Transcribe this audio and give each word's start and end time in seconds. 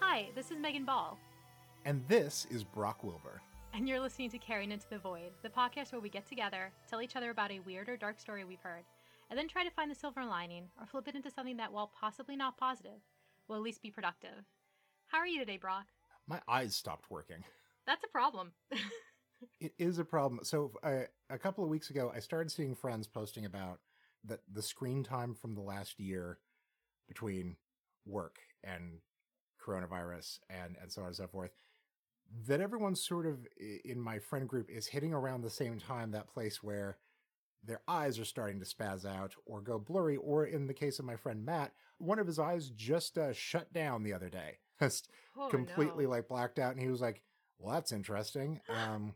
Hi, 0.00 0.28
this 0.34 0.50
is 0.50 0.56
Meghan 0.58 0.84
Ball. 0.84 1.18
And 1.84 2.02
this 2.08 2.46
is 2.50 2.64
Brock 2.64 3.04
Wilbur. 3.04 3.40
And 3.74 3.88
you're 3.88 4.00
listening 4.00 4.30
to 4.30 4.38
Carrying 4.38 4.72
Into 4.72 4.88
the 4.88 4.98
Void, 4.98 5.30
the 5.42 5.48
podcast 5.48 5.92
where 5.92 6.00
we 6.00 6.08
get 6.08 6.26
together, 6.26 6.72
tell 6.88 7.02
each 7.02 7.14
other 7.14 7.30
about 7.30 7.50
a 7.50 7.60
weird 7.60 7.88
or 7.88 7.96
dark 7.96 8.18
story 8.18 8.44
we've 8.44 8.60
heard, 8.60 8.84
and 9.30 9.38
then 9.38 9.48
try 9.48 9.62
to 9.64 9.70
find 9.70 9.90
the 9.90 9.94
silver 9.94 10.24
lining 10.24 10.64
or 10.80 10.86
flip 10.86 11.06
it 11.08 11.14
into 11.14 11.30
something 11.30 11.56
that, 11.58 11.72
while 11.72 11.92
possibly 12.00 12.36
not 12.36 12.56
positive, 12.56 13.00
will 13.46 13.56
at 13.56 13.62
least 13.62 13.82
be 13.82 13.90
productive. 13.90 14.44
How 15.06 15.18
are 15.18 15.26
you 15.26 15.38
today, 15.38 15.56
Brock? 15.56 15.86
My 16.26 16.40
eyes 16.48 16.74
stopped 16.74 17.10
working. 17.10 17.44
That's 17.86 18.04
a 18.04 18.08
problem. 18.08 18.52
it 19.60 19.72
is 19.78 19.98
a 19.98 20.04
problem. 20.04 20.40
So, 20.42 20.72
uh, 20.82 21.02
a 21.30 21.38
couple 21.38 21.64
of 21.64 21.70
weeks 21.70 21.90
ago, 21.90 22.12
I 22.14 22.20
started 22.20 22.50
seeing 22.50 22.74
friends 22.74 23.06
posting 23.06 23.44
about 23.44 23.80
the, 24.24 24.38
the 24.52 24.62
screen 24.62 25.02
time 25.02 25.34
from 25.34 25.54
the 25.54 25.60
last 25.60 26.00
year 26.00 26.38
between 27.06 27.56
work 28.06 28.38
and 28.64 28.98
coronavirus 29.64 30.40
and, 30.48 30.76
and 30.80 30.90
so 30.90 31.02
on 31.02 31.08
and 31.08 31.16
so 31.16 31.26
forth 31.26 31.50
that 32.46 32.60
everyone 32.60 32.94
sort 32.94 33.26
of 33.26 33.46
in 33.84 34.00
my 34.00 34.18
friend 34.18 34.48
group 34.48 34.68
is 34.70 34.86
hitting 34.86 35.12
around 35.12 35.42
the 35.42 35.50
same 35.50 35.78
time 35.78 36.10
that 36.10 36.28
place 36.28 36.62
where 36.62 36.98
their 37.64 37.80
eyes 37.88 38.18
are 38.18 38.24
starting 38.24 38.60
to 38.60 38.66
spaz 38.66 39.04
out 39.04 39.34
or 39.46 39.60
go 39.60 39.78
blurry 39.78 40.16
or 40.16 40.44
in 40.44 40.66
the 40.66 40.74
case 40.74 40.98
of 40.98 41.04
my 41.04 41.16
friend 41.16 41.44
matt 41.44 41.72
one 41.98 42.18
of 42.18 42.26
his 42.26 42.38
eyes 42.38 42.70
just 42.70 43.18
uh, 43.18 43.32
shut 43.32 43.72
down 43.72 44.02
the 44.02 44.12
other 44.12 44.28
day 44.28 44.58
just 44.80 45.08
oh, 45.36 45.48
completely 45.48 46.04
no. 46.04 46.10
like 46.10 46.28
blacked 46.28 46.58
out 46.58 46.72
and 46.72 46.82
he 46.82 46.90
was 46.90 47.00
like 47.00 47.22
well 47.58 47.74
that's 47.74 47.92
interesting 47.92 48.60
um 48.68 49.14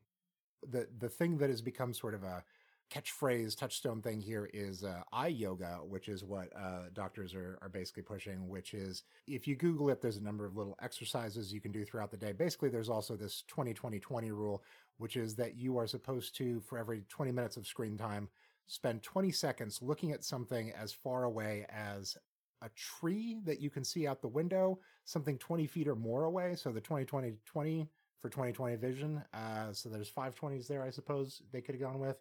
the 0.68 0.88
the 0.98 1.08
thing 1.08 1.38
that 1.38 1.50
has 1.50 1.62
become 1.62 1.94
sort 1.94 2.14
of 2.14 2.22
a 2.22 2.44
catchphrase 2.92 3.56
touchstone 3.56 4.02
thing 4.02 4.20
here 4.20 4.50
is 4.52 4.84
uh, 4.84 5.02
eye 5.12 5.28
yoga, 5.28 5.78
which 5.88 6.08
is 6.08 6.24
what 6.24 6.48
uh, 6.54 6.90
doctors 6.92 7.34
are, 7.34 7.58
are 7.62 7.70
basically 7.70 8.02
pushing, 8.02 8.48
which 8.48 8.74
is 8.74 9.04
if 9.26 9.46
you 9.48 9.56
Google 9.56 9.88
it, 9.88 10.02
there's 10.02 10.18
a 10.18 10.22
number 10.22 10.44
of 10.44 10.56
little 10.56 10.76
exercises 10.82 11.52
you 11.52 11.60
can 11.60 11.72
do 11.72 11.84
throughout 11.84 12.10
the 12.10 12.16
day. 12.16 12.32
Basically, 12.32 12.68
there's 12.68 12.90
also 12.90 13.16
this 13.16 13.44
20 13.48 13.72
20 13.72 13.98
20 13.98 14.30
rule, 14.30 14.62
which 14.98 15.16
is 15.16 15.34
that 15.36 15.56
you 15.56 15.78
are 15.78 15.86
supposed 15.86 16.36
to, 16.36 16.60
for 16.60 16.78
every 16.78 17.02
20 17.08 17.32
minutes 17.32 17.56
of 17.56 17.66
screen 17.66 17.96
time, 17.96 18.28
spend 18.66 19.02
20 19.02 19.30
seconds 19.30 19.80
looking 19.80 20.12
at 20.12 20.24
something 20.24 20.72
as 20.72 20.92
far 20.92 21.24
away 21.24 21.66
as 21.70 22.16
a 22.62 22.68
tree 22.76 23.40
that 23.44 23.60
you 23.60 23.70
can 23.70 23.84
see 23.84 24.06
out 24.06 24.20
the 24.20 24.28
window, 24.28 24.78
something 25.04 25.38
20 25.38 25.66
feet 25.66 25.88
or 25.88 25.96
more 25.96 26.24
away. 26.24 26.54
So 26.56 26.70
the 26.70 26.80
20 26.80 27.04
20 27.06 27.32
20 27.44 27.88
for 28.22 28.30
2020 28.30 28.76
vision. 28.76 29.22
Uh, 29.34 29.72
so 29.72 29.90
there's 29.90 30.10
520s 30.10 30.66
there, 30.66 30.82
I 30.82 30.90
suppose 30.90 31.42
they 31.52 31.60
could 31.60 31.74
have 31.74 31.82
gone 31.82 31.98
with 31.98 32.16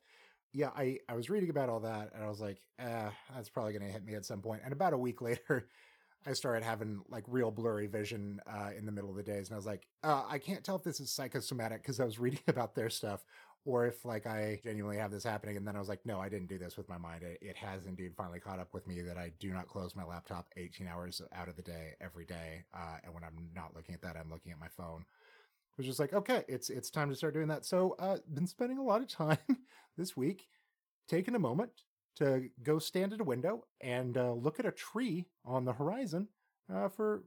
yeah, 0.53 0.69
I, 0.75 0.99
I 1.07 1.15
was 1.15 1.29
reading 1.29 1.49
about 1.49 1.69
all 1.69 1.79
that 1.81 2.11
and 2.13 2.23
I 2.23 2.27
was 2.27 2.41
like, 2.41 2.61
eh, 2.79 3.09
that's 3.33 3.49
probably 3.49 3.73
going 3.73 3.85
to 3.85 3.91
hit 3.91 4.05
me 4.05 4.15
at 4.15 4.25
some 4.25 4.41
point. 4.41 4.61
And 4.63 4.73
about 4.73 4.93
a 4.93 4.97
week 4.97 5.21
later, 5.21 5.67
I 6.25 6.33
started 6.33 6.63
having 6.63 7.01
like 7.09 7.23
real 7.27 7.51
blurry 7.51 7.87
vision 7.87 8.39
uh, 8.47 8.69
in 8.77 8.85
the 8.85 8.91
middle 8.91 9.09
of 9.09 9.15
the 9.15 9.23
days. 9.23 9.47
And 9.47 9.55
I 9.55 9.57
was 9.57 9.65
like, 9.65 9.87
uh, 10.03 10.23
I 10.29 10.37
can't 10.37 10.63
tell 10.63 10.75
if 10.75 10.83
this 10.83 10.99
is 10.99 11.09
psychosomatic 11.09 11.81
because 11.81 11.99
I 11.99 12.05
was 12.05 12.19
reading 12.19 12.41
about 12.47 12.75
their 12.75 12.89
stuff 12.89 13.23
or 13.63 13.85
if 13.85 14.03
like 14.05 14.25
I 14.25 14.59
genuinely 14.63 14.97
have 14.97 15.11
this 15.11 15.23
happening. 15.23 15.55
And 15.55 15.65
then 15.65 15.75
I 15.75 15.79
was 15.79 15.87
like, 15.87 16.05
no, 16.05 16.19
I 16.19 16.29
didn't 16.29 16.49
do 16.49 16.57
this 16.57 16.77
with 16.77 16.89
my 16.89 16.97
mind. 16.97 17.23
It, 17.23 17.39
it 17.41 17.55
has 17.55 17.85
indeed 17.85 18.13
finally 18.17 18.39
caught 18.39 18.59
up 18.59 18.73
with 18.73 18.87
me 18.87 19.01
that 19.01 19.17
I 19.17 19.31
do 19.39 19.51
not 19.51 19.67
close 19.67 19.95
my 19.95 20.03
laptop 20.03 20.47
18 20.57 20.87
hours 20.87 21.21
out 21.33 21.47
of 21.47 21.55
the 21.55 21.61
day 21.61 21.93
every 22.01 22.25
day. 22.25 22.65
Uh, 22.73 22.97
and 23.03 23.13
when 23.13 23.23
I'm 23.23 23.49
not 23.55 23.75
looking 23.75 23.95
at 23.95 24.01
that, 24.01 24.17
I'm 24.17 24.31
looking 24.31 24.51
at 24.51 24.59
my 24.59 24.69
phone 24.75 25.05
was 25.77 25.87
just 25.87 25.99
like, 25.99 26.13
okay, 26.13 26.43
it's 26.47 26.69
it's 26.69 26.89
time 26.89 27.09
to 27.09 27.15
start 27.15 27.33
doing 27.33 27.47
that. 27.47 27.65
So, 27.65 27.95
uh, 27.99 28.17
been 28.33 28.47
spending 28.47 28.77
a 28.77 28.83
lot 28.83 29.01
of 29.01 29.07
time 29.09 29.37
this 29.97 30.15
week 30.17 30.47
taking 31.07 31.35
a 31.35 31.39
moment 31.39 31.71
to 32.17 32.49
go 32.63 32.79
stand 32.79 33.13
at 33.13 33.21
a 33.21 33.25
window 33.25 33.65
and 33.81 34.17
uh, 34.17 34.33
look 34.33 34.59
at 34.59 34.65
a 34.65 34.71
tree 34.71 35.27
on 35.45 35.65
the 35.65 35.73
horizon 35.73 36.27
uh, 36.73 36.89
for 36.89 37.23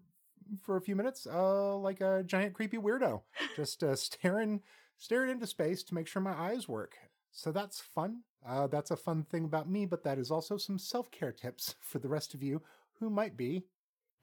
for 0.61 0.77
a 0.77 0.81
few 0.81 0.97
minutes, 0.97 1.27
uh, 1.27 1.77
like 1.77 2.01
a 2.01 2.23
giant 2.25 2.55
creepy 2.55 2.77
weirdo, 2.77 3.23
just 3.57 3.83
uh, 3.83 3.97
staring 3.97 4.61
staring 4.99 5.31
into 5.31 5.47
space 5.47 5.83
to 5.85 5.95
make 5.95 6.07
sure 6.07 6.23
my 6.23 6.35
eyes 6.39 6.69
work. 6.69 6.97
So 7.33 7.51
that's 7.51 7.81
fun. 7.81 8.21
Uh, 8.47 8.67
that's 8.67 8.91
a 8.91 8.97
fun 8.97 9.25
thing 9.25 9.45
about 9.45 9.69
me, 9.69 9.87
but 9.87 10.05
that 10.05 10.19
is 10.19 10.31
also 10.31 10.57
some 10.57 10.79
self 10.79 11.11
care 11.11 11.33
tips 11.33 11.75
for 11.81 11.99
the 11.99 12.09
rest 12.09 12.35
of 12.35 12.43
you 12.43 12.63
who 13.01 13.11
might 13.11 13.37
be 13.37 13.65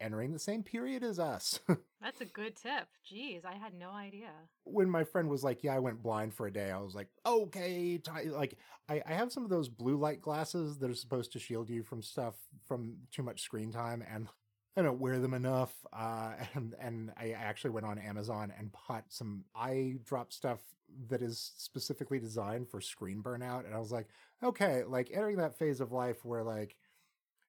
entering 0.02 0.34
the 0.34 0.40
same 0.40 0.64
period 0.64 1.04
as 1.04 1.20
us. 1.20 1.60
That's 2.02 2.22
a 2.22 2.26
good 2.26 2.56
tip. 2.56 2.88
Jeez, 3.10 3.46
I 3.46 3.54
had 3.54 3.74
no 3.74 3.92
idea. 3.92 4.30
When 4.64 4.90
my 4.90 5.04
friend 5.04 5.30
was 5.30 5.44
like, 5.44 5.64
"Yeah, 5.64 5.76
I 5.76 5.80
went 5.80 6.02
blind 6.02 6.34
for 6.34 6.48
a 6.48 6.54
day," 6.54 6.72
I 6.72 6.80
was 6.80 6.96
like, 6.96 7.08
"Okay." 7.26 7.98
T-. 7.98 8.30
Like, 8.30 8.58
I, 8.90 9.02
I 9.06 9.14
have 9.14 9.32
some 9.32 9.44
of 9.44 9.50
those 9.50 9.70
blue 9.70 9.98
light 9.98 10.22
glasses 10.22 10.80
that 10.80 10.90
are 10.90 10.96
supposed 10.96 11.32
to 11.34 11.40
shield 11.40 11.70
you 11.70 11.84
from 11.84 12.02
stuff 12.02 12.36
from 12.66 12.98
too 13.12 13.24
much 13.24 13.42
screen 13.42 13.72
time, 13.72 14.04
and 14.12 14.28
I 14.78 14.82
don't 14.82 15.00
wear 15.00 15.20
them 15.20 15.34
enough. 15.34 15.74
Uh, 15.94 16.34
and 16.56 16.76
and 16.80 17.12
I 17.18 17.32
actually 17.32 17.72
went 17.72 17.86
on 17.86 18.00
Amazon 18.00 18.52
and 18.58 18.72
bought 18.88 19.06
some 19.10 19.46
eye 19.56 19.98
drop 20.04 20.34
stuff 20.34 20.60
that 21.08 21.22
is 21.22 21.54
specifically 21.58 22.20
designed 22.20 22.70
for 22.70 22.82
screen 22.82 23.22
burnout. 23.24 23.66
And 23.66 23.74
I 23.74 23.80
was 23.80 23.92
like, 23.92 24.08
okay, 24.44 24.84
like 24.84 25.10
entering 25.14 25.38
that 25.38 25.58
phase 25.58 25.80
of 25.80 25.92
life 25.92 26.26
where 26.26 26.44
like 26.44 26.76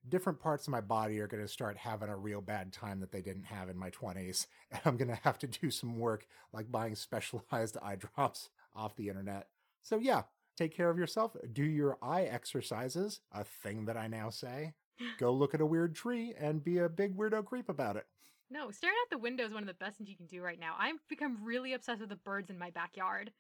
different 0.08 0.40
parts 0.40 0.66
of 0.66 0.72
my 0.72 0.80
body 0.80 1.20
are 1.20 1.26
going 1.26 1.42
to 1.42 1.48
start 1.48 1.76
having 1.76 2.08
a 2.08 2.16
real 2.16 2.40
bad 2.40 2.72
time 2.72 3.00
that 3.00 3.12
they 3.12 3.22
didn't 3.22 3.44
have 3.44 3.68
in 3.68 3.78
my 3.78 3.90
20s. 3.90 4.46
And 4.72 4.80
I'm 4.84 4.96
going 4.96 5.08
to 5.08 5.20
have 5.22 5.38
to 5.40 5.46
do 5.46 5.70
some 5.70 5.98
work 5.98 6.26
like 6.52 6.72
buying 6.72 6.94
specialized 6.96 7.76
eye 7.82 7.96
drops 7.96 8.50
off 8.74 8.96
the 8.96 9.08
internet. 9.08 9.48
So, 9.82 9.98
yeah, 9.98 10.22
take 10.56 10.74
care 10.74 10.90
of 10.90 10.98
yourself. 10.98 11.36
Do 11.52 11.64
your 11.64 11.98
eye 12.02 12.22
exercises, 12.22 13.20
a 13.32 13.44
thing 13.44 13.84
that 13.86 13.96
I 13.96 14.06
now 14.06 14.30
say. 14.30 14.74
Go 15.18 15.32
look 15.32 15.54
at 15.54 15.60
a 15.60 15.66
weird 15.66 15.94
tree 15.94 16.34
and 16.38 16.64
be 16.64 16.78
a 16.78 16.88
big 16.88 17.16
weirdo 17.16 17.44
creep 17.44 17.68
about 17.68 17.96
it. 17.96 18.06
No, 18.50 18.70
staring 18.70 18.96
out 19.02 19.10
the 19.10 19.18
window 19.18 19.44
is 19.44 19.52
one 19.52 19.62
of 19.62 19.66
the 19.66 19.74
best 19.74 19.96
things 19.96 20.10
you 20.10 20.16
can 20.16 20.26
do 20.26 20.42
right 20.42 20.60
now. 20.60 20.74
I've 20.78 21.06
become 21.08 21.38
really 21.42 21.72
obsessed 21.72 22.00
with 22.00 22.10
the 22.10 22.16
birds 22.16 22.50
in 22.50 22.58
my 22.58 22.70
backyard. 22.70 23.32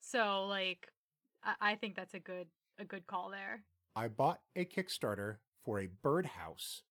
So, 0.00 0.46
like, 0.46 0.88
I, 1.42 1.72
I 1.72 1.74
think 1.76 1.96
that's 1.96 2.14
a 2.14 2.20
good 2.20 2.48
a 2.78 2.84
good 2.84 3.06
call 3.06 3.30
there. 3.30 3.62
I 3.96 4.08
bought 4.08 4.40
a 4.54 4.64
Kickstarter 4.64 5.36
for 5.68 5.80
a 5.80 5.88
birdhouse 6.02 6.82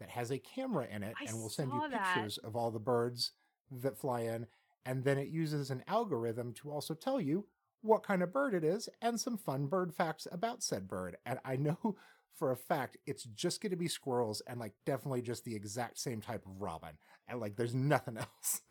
that 0.00 0.10
has 0.10 0.32
a 0.32 0.38
camera 0.38 0.88
in 0.92 1.04
it 1.04 1.14
I 1.20 1.26
and 1.28 1.40
will 1.40 1.48
send 1.48 1.72
you 1.72 1.88
that. 1.88 2.14
pictures 2.14 2.36
of 2.38 2.56
all 2.56 2.72
the 2.72 2.80
birds 2.80 3.30
that 3.70 3.96
fly 3.96 4.22
in. 4.22 4.48
And 4.84 5.04
then 5.04 5.18
it 5.18 5.28
uses 5.28 5.70
an 5.70 5.84
algorithm 5.86 6.52
to 6.54 6.72
also 6.72 6.94
tell 6.94 7.20
you 7.20 7.46
what 7.82 8.02
kind 8.02 8.24
of 8.24 8.32
bird 8.32 8.52
it 8.52 8.64
is 8.64 8.88
and 9.00 9.20
some 9.20 9.38
fun 9.38 9.66
bird 9.66 9.94
facts 9.94 10.26
about 10.32 10.64
said 10.64 10.88
bird. 10.88 11.16
And 11.24 11.38
I 11.44 11.54
know 11.54 11.78
for 12.34 12.50
a 12.50 12.56
fact 12.56 12.96
it's 13.06 13.22
just 13.22 13.60
going 13.62 13.70
to 13.70 13.76
be 13.76 13.86
squirrels 13.86 14.42
and 14.48 14.58
like 14.58 14.72
definitely 14.84 15.22
just 15.22 15.44
the 15.44 15.54
exact 15.54 16.00
same 16.00 16.20
type 16.20 16.44
of 16.44 16.60
robin. 16.60 16.98
And 17.28 17.38
like 17.38 17.54
there's 17.54 17.74
nothing 17.74 18.16
else. 18.18 18.62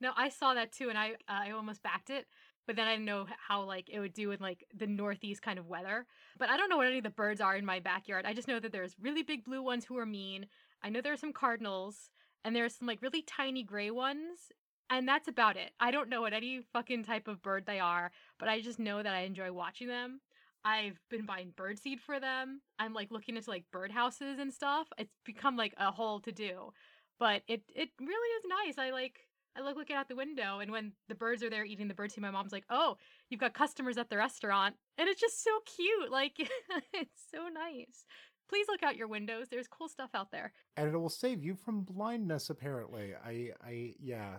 no, 0.00 0.10
I 0.16 0.28
saw 0.28 0.54
that 0.54 0.72
too 0.72 0.88
and 0.88 0.98
I 0.98 1.10
uh, 1.28 1.44
I 1.46 1.50
almost 1.52 1.84
backed 1.84 2.10
it 2.10 2.26
but 2.68 2.76
then 2.76 2.86
I 2.86 2.92
didn't 2.92 3.06
know 3.06 3.26
how 3.48 3.62
like 3.62 3.88
it 3.90 3.98
would 3.98 4.12
do 4.12 4.28
with 4.28 4.42
like 4.42 4.62
the 4.76 4.86
northeast 4.86 5.40
kind 5.40 5.58
of 5.58 5.68
weather. 5.68 6.04
But 6.38 6.50
I 6.50 6.58
don't 6.58 6.68
know 6.68 6.76
what 6.76 6.86
any 6.86 6.98
of 6.98 7.04
the 7.04 7.10
birds 7.10 7.40
are 7.40 7.56
in 7.56 7.64
my 7.64 7.80
backyard. 7.80 8.26
I 8.26 8.34
just 8.34 8.46
know 8.46 8.60
that 8.60 8.72
there's 8.72 8.94
really 9.00 9.22
big 9.22 9.42
blue 9.42 9.62
ones 9.62 9.86
who 9.86 9.96
are 9.96 10.04
mean. 10.04 10.46
I 10.82 10.90
know 10.90 11.00
there 11.00 11.14
are 11.14 11.16
some 11.16 11.32
cardinals 11.32 12.10
and 12.44 12.54
there's 12.54 12.76
some 12.76 12.86
like 12.86 13.00
really 13.00 13.22
tiny 13.22 13.62
gray 13.62 13.90
ones. 13.90 14.52
And 14.90 15.08
that's 15.08 15.28
about 15.28 15.56
it. 15.56 15.70
I 15.80 15.90
don't 15.90 16.10
know 16.10 16.20
what 16.20 16.34
any 16.34 16.60
fucking 16.74 17.04
type 17.04 17.26
of 17.26 17.42
bird 17.42 17.64
they 17.66 17.80
are, 17.80 18.10
but 18.38 18.50
I 18.50 18.60
just 18.60 18.78
know 18.78 19.02
that 19.02 19.14
I 19.14 19.20
enjoy 19.20 19.50
watching 19.50 19.88
them. 19.88 20.20
I've 20.62 21.00
been 21.08 21.24
buying 21.24 21.54
birdseed 21.56 22.00
for 22.00 22.20
them. 22.20 22.60
I'm 22.78 22.92
like 22.92 23.10
looking 23.10 23.36
into 23.36 23.48
like 23.48 23.64
birdhouses 23.74 24.38
and 24.38 24.52
stuff. 24.52 24.88
It's 24.98 25.14
become 25.24 25.56
like 25.56 25.72
a 25.78 25.90
whole 25.90 26.20
to 26.20 26.32
do. 26.32 26.72
But 27.18 27.42
it 27.48 27.62
it 27.74 27.88
really 27.98 28.12
is 28.12 28.44
nice. 28.46 28.78
I 28.78 28.90
like 28.90 29.27
I 29.58 29.62
look 29.62 29.76
looking 29.76 29.96
out 29.96 30.08
the 30.08 30.16
window, 30.16 30.60
and 30.60 30.70
when 30.70 30.92
the 31.08 31.14
birds 31.14 31.42
are 31.42 31.50
there 31.50 31.64
eating 31.64 31.88
the 31.88 31.94
birdseed, 31.94 32.20
my 32.20 32.30
mom's 32.30 32.52
like, 32.52 32.64
"Oh, 32.70 32.96
you've 33.28 33.40
got 33.40 33.54
customers 33.54 33.98
at 33.98 34.08
the 34.08 34.16
restaurant," 34.16 34.76
and 34.96 35.08
it's 35.08 35.20
just 35.20 35.42
so 35.42 35.50
cute. 35.64 36.10
Like 36.10 36.34
it's 36.92 37.22
so 37.34 37.48
nice. 37.48 38.04
Please 38.48 38.66
look 38.68 38.82
out 38.82 38.96
your 38.96 39.08
windows. 39.08 39.48
There's 39.50 39.66
cool 39.66 39.88
stuff 39.88 40.10
out 40.14 40.30
there, 40.30 40.52
and 40.76 40.88
it 40.88 40.96
will 40.96 41.08
save 41.08 41.42
you 41.42 41.54
from 41.54 41.82
blindness. 41.82 42.50
Apparently, 42.50 43.14
I, 43.14 43.50
I, 43.62 43.94
yeah, 44.00 44.36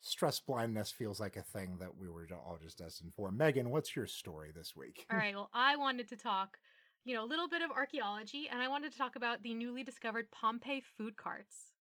stress 0.00 0.40
blindness 0.40 0.90
feels 0.90 1.20
like 1.20 1.36
a 1.36 1.42
thing 1.42 1.76
that 1.80 1.96
we 1.96 2.08
were 2.08 2.26
all 2.32 2.58
just 2.60 2.78
destined 2.78 3.12
for. 3.14 3.30
Meghan, 3.30 3.66
what's 3.66 3.94
your 3.94 4.06
story 4.06 4.52
this 4.54 4.74
week? 4.74 5.06
all 5.10 5.18
right. 5.18 5.34
Well, 5.34 5.50
I 5.52 5.76
wanted 5.76 6.08
to 6.08 6.16
talk, 6.16 6.58
you 7.04 7.14
know, 7.14 7.24
a 7.24 7.26
little 7.26 7.48
bit 7.48 7.62
of 7.62 7.70
archaeology, 7.70 8.48
and 8.50 8.62
I 8.62 8.68
wanted 8.68 8.92
to 8.92 8.98
talk 8.98 9.16
about 9.16 9.42
the 9.42 9.54
newly 9.54 9.84
discovered 9.84 10.30
Pompeii 10.30 10.82
food 10.96 11.16
carts. 11.16 11.72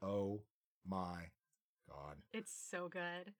Oh 0.00 0.42
my 0.88 1.30
God. 1.88 2.16
It's 2.32 2.52
so 2.70 2.88
good. 2.88 3.32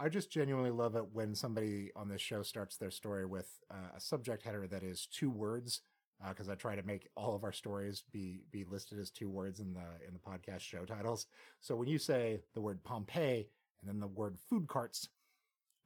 I 0.00 0.08
just 0.08 0.30
genuinely 0.30 0.70
love 0.70 0.96
it 0.96 1.04
when 1.12 1.34
somebody 1.34 1.90
on 1.94 2.08
this 2.08 2.20
show 2.20 2.42
starts 2.42 2.76
their 2.76 2.90
story 2.90 3.26
with 3.26 3.48
uh, 3.70 3.96
a 3.96 4.00
subject 4.00 4.42
header 4.42 4.66
that 4.66 4.82
is 4.82 5.06
two 5.06 5.30
words, 5.30 5.82
because 6.28 6.48
uh, 6.48 6.52
I 6.52 6.54
try 6.56 6.74
to 6.74 6.82
make 6.82 7.08
all 7.16 7.34
of 7.34 7.44
our 7.44 7.52
stories 7.52 8.02
be 8.12 8.42
be 8.50 8.64
listed 8.64 8.98
as 8.98 9.10
two 9.10 9.30
words 9.30 9.60
in 9.60 9.72
the 9.72 10.06
in 10.06 10.12
the 10.12 10.18
podcast 10.18 10.60
show 10.60 10.84
titles. 10.84 11.26
So 11.60 11.76
when 11.76 11.88
you 11.88 11.98
say 11.98 12.40
the 12.54 12.60
word 12.60 12.82
Pompeii 12.82 13.48
and 13.80 13.88
then 13.88 14.00
the 14.00 14.08
word 14.08 14.36
food 14.50 14.66
carts, 14.66 15.08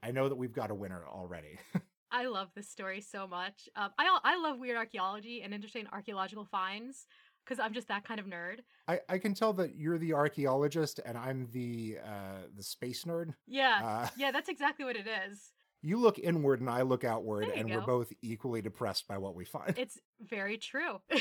I 0.03 0.11
know 0.11 0.29
that 0.29 0.37
we've 0.37 0.53
got 0.53 0.71
a 0.71 0.75
winner 0.75 1.05
already. 1.06 1.59
I 2.11 2.25
love 2.25 2.49
this 2.55 2.69
story 2.69 3.03
so 3.03 3.27
much. 3.27 3.69
Um, 3.77 3.91
I 3.99 4.19
I 4.25 4.41
love 4.41 4.59
weird 4.59 4.79
archaeology 4.79 5.43
and 5.43 5.53
interesting 5.53 5.87
archaeological 5.93 6.47
finds 6.47 7.06
because 7.49 7.62
I'm 7.65 7.73
just 7.73 7.89
that 7.89 8.05
kind 8.05 8.21
of 8.21 8.27
nerd. 8.27 8.59
I, 8.87 9.00
I 9.09 9.19
can 9.19 9.35
tell 9.35 9.53
that 9.55 9.77
you're 9.77 9.99
the 9.99 10.12
archaeologist 10.12 11.00
and 11.05 11.17
I'm 11.17 11.49
the 11.53 11.99
uh, 12.05 12.43
the 12.56 12.62
space 12.62 13.05
nerd. 13.05 13.35
Yeah, 13.47 13.81
Uh, 13.83 14.09
yeah, 14.17 14.31
that's 14.31 14.49
exactly 14.49 14.85
what 14.85 14.97
it 14.97 15.06
is. 15.06 15.53
you 15.83 15.99
look 15.99 16.19
inward 16.19 16.61
and 16.61 16.69
I 16.69 16.83
look 16.83 17.05
outward, 17.05 17.49
and 17.49 17.71
we're 17.71 17.81
both 17.81 18.12
equally 18.23 18.61
depressed 18.61 19.09
by 19.09 19.19
what 19.19 19.35
we 19.35 19.45
find. 19.45 19.79
It's 19.79 19.99
very 20.21 20.59
true. 20.59 21.00
but 21.09 21.21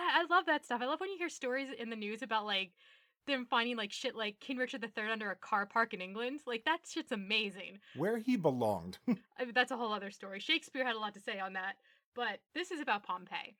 I, 0.00 0.22
I 0.22 0.24
love 0.28 0.46
that 0.46 0.64
stuff. 0.64 0.82
I 0.82 0.86
love 0.86 1.00
when 1.00 1.10
you 1.10 1.18
hear 1.18 1.28
stories 1.28 1.68
in 1.78 1.90
the 1.90 1.96
news 1.96 2.22
about 2.22 2.44
like 2.44 2.72
them 3.26 3.46
finding 3.48 3.76
like 3.76 3.92
shit 3.92 4.16
like 4.16 4.40
King 4.40 4.56
Richard 4.56 4.82
III 4.84 5.10
under 5.10 5.30
a 5.30 5.36
car 5.36 5.66
park 5.66 5.94
in 5.94 6.00
England. 6.00 6.40
Like 6.46 6.64
that 6.64 6.80
shit's 6.88 7.12
amazing. 7.12 7.78
Where 7.96 8.18
he 8.18 8.36
belonged. 8.36 8.98
I 9.08 9.44
mean, 9.44 9.52
that's 9.54 9.70
a 9.70 9.76
whole 9.76 9.92
other 9.92 10.10
story. 10.10 10.40
Shakespeare 10.40 10.84
had 10.84 10.96
a 10.96 11.00
lot 11.00 11.14
to 11.14 11.20
say 11.20 11.38
on 11.38 11.52
that, 11.54 11.76
but 12.14 12.40
this 12.54 12.70
is 12.70 12.80
about 12.80 13.04
Pompeii. 13.04 13.54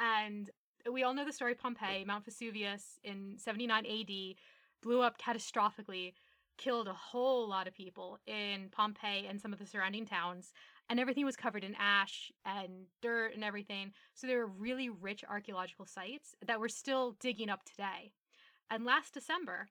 And 0.00 0.50
we 0.90 1.02
all 1.02 1.14
know 1.14 1.24
the 1.24 1.32
story 1.32 1.52
of 1.52 1.58
Pompeii. 1.58 2.04
Mount 2.04 2.24
Vesuvius 2.24 2.98
in 3.04 3.36
79 3.38 3.84
AD 3.86 4.36
blew 4.82 5.02
up 5.02 5.18
catastrophically, 5.18 6.14
killed 6.58 6.88
a 6.88 6.92
whole 6.92 7.48
lot 7.48 7.66
of 7.66 7.74
people 7.74 8.18
in 8.26 8.68
Pompeii 8.70 9.26
and 9.28 9.40
some 9.40 9.52
of 9.52 9.58
the 9.58 9.66
surrounding 9.66 10.06
towns, 10.06 10.52
and 10.88 10.98
everything 11.00 11.24
was 11.24 11.36
covered 11.36 11.64
in 11.64 11.74
ash 11.78 12.32
and 12.44 12.86
dirt 13.02 13.34
and 13.34 13.44
everything. 13.44 13.92
So 14.14 14.26
there 14.26 14.38
were 14.38 14.46
really 14.46 14.88
rich 14.88 15.24
archaeological 15.28 15.86
sites 15.86 16.34
that 16.46 16.60
we're 16.60 16.68
still 16.68 17.16
digging 17.20 17.50
up 17.50 17.64
today. 17.64 18.12
And 18.70 18.84
last 18.84 19.14
December, 19.14 19.68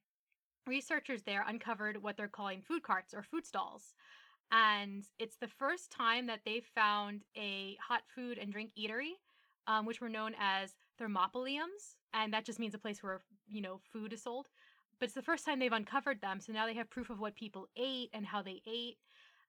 researchers 0.67 1.23
there 1.23 1.45
uncovered 1.47 2.03
what 2.03 2.17
they're 2.17 2.27
calling 2.27 2.61
food 2.61 2.83
carts 2.83 3.13
or 3.13 3.23
food 3.23 3.45
stalls 3.45 3.93
and 4.51 5.03
it's 5.19 5.37
the 5.37 5.47
first 5.47 5.91
time 5.91 6.27
that 6.27 6.41
they 6.45 6.61
found 6.75 7.23
a 7.37 7.77
hot 7.87 8.01
food 8.15 8.37
and 8.37 8.51
drink 8.51 8.71
eatery, 8.79 9.11
um, 9.67 9.85
which 9.85 10.01
were 10.01 10.09
known 10.09 10.33
as 10.39 10.73
thermopoliums, 10.99 11.95
and 12.13 12.33
that 12.33 12.45
just 12.45 12.59
means 12.59 12.73
a 12.73 12.79
place 12.79 13.01
where 13.01 13.21
you 13.47 13.61
know 13.61 13.79
food 13.91 14.13
is 14.13 14.23
sold. 14.23 14.47
But 14.99 15.05
it's 15.05 15.15
the 15.15 15.21
first 15.21 15.45
time 15.45 15.59
they've 15.59 15.71
uncovered 15.71 16.21
them, 16.21 16.39
so 16.41 16.51
now 16.51 16.65
they 16.65 16.73
have 16.73 16.89
proof 16.89 17.09
of 17.09 17.19
what 17.19 17.35
people 17.35 17.67
ate 17.77 18.09
and 18.13 18.25
how 18.25 18.41
they 18.41 18.61
ate. 18.67 18.97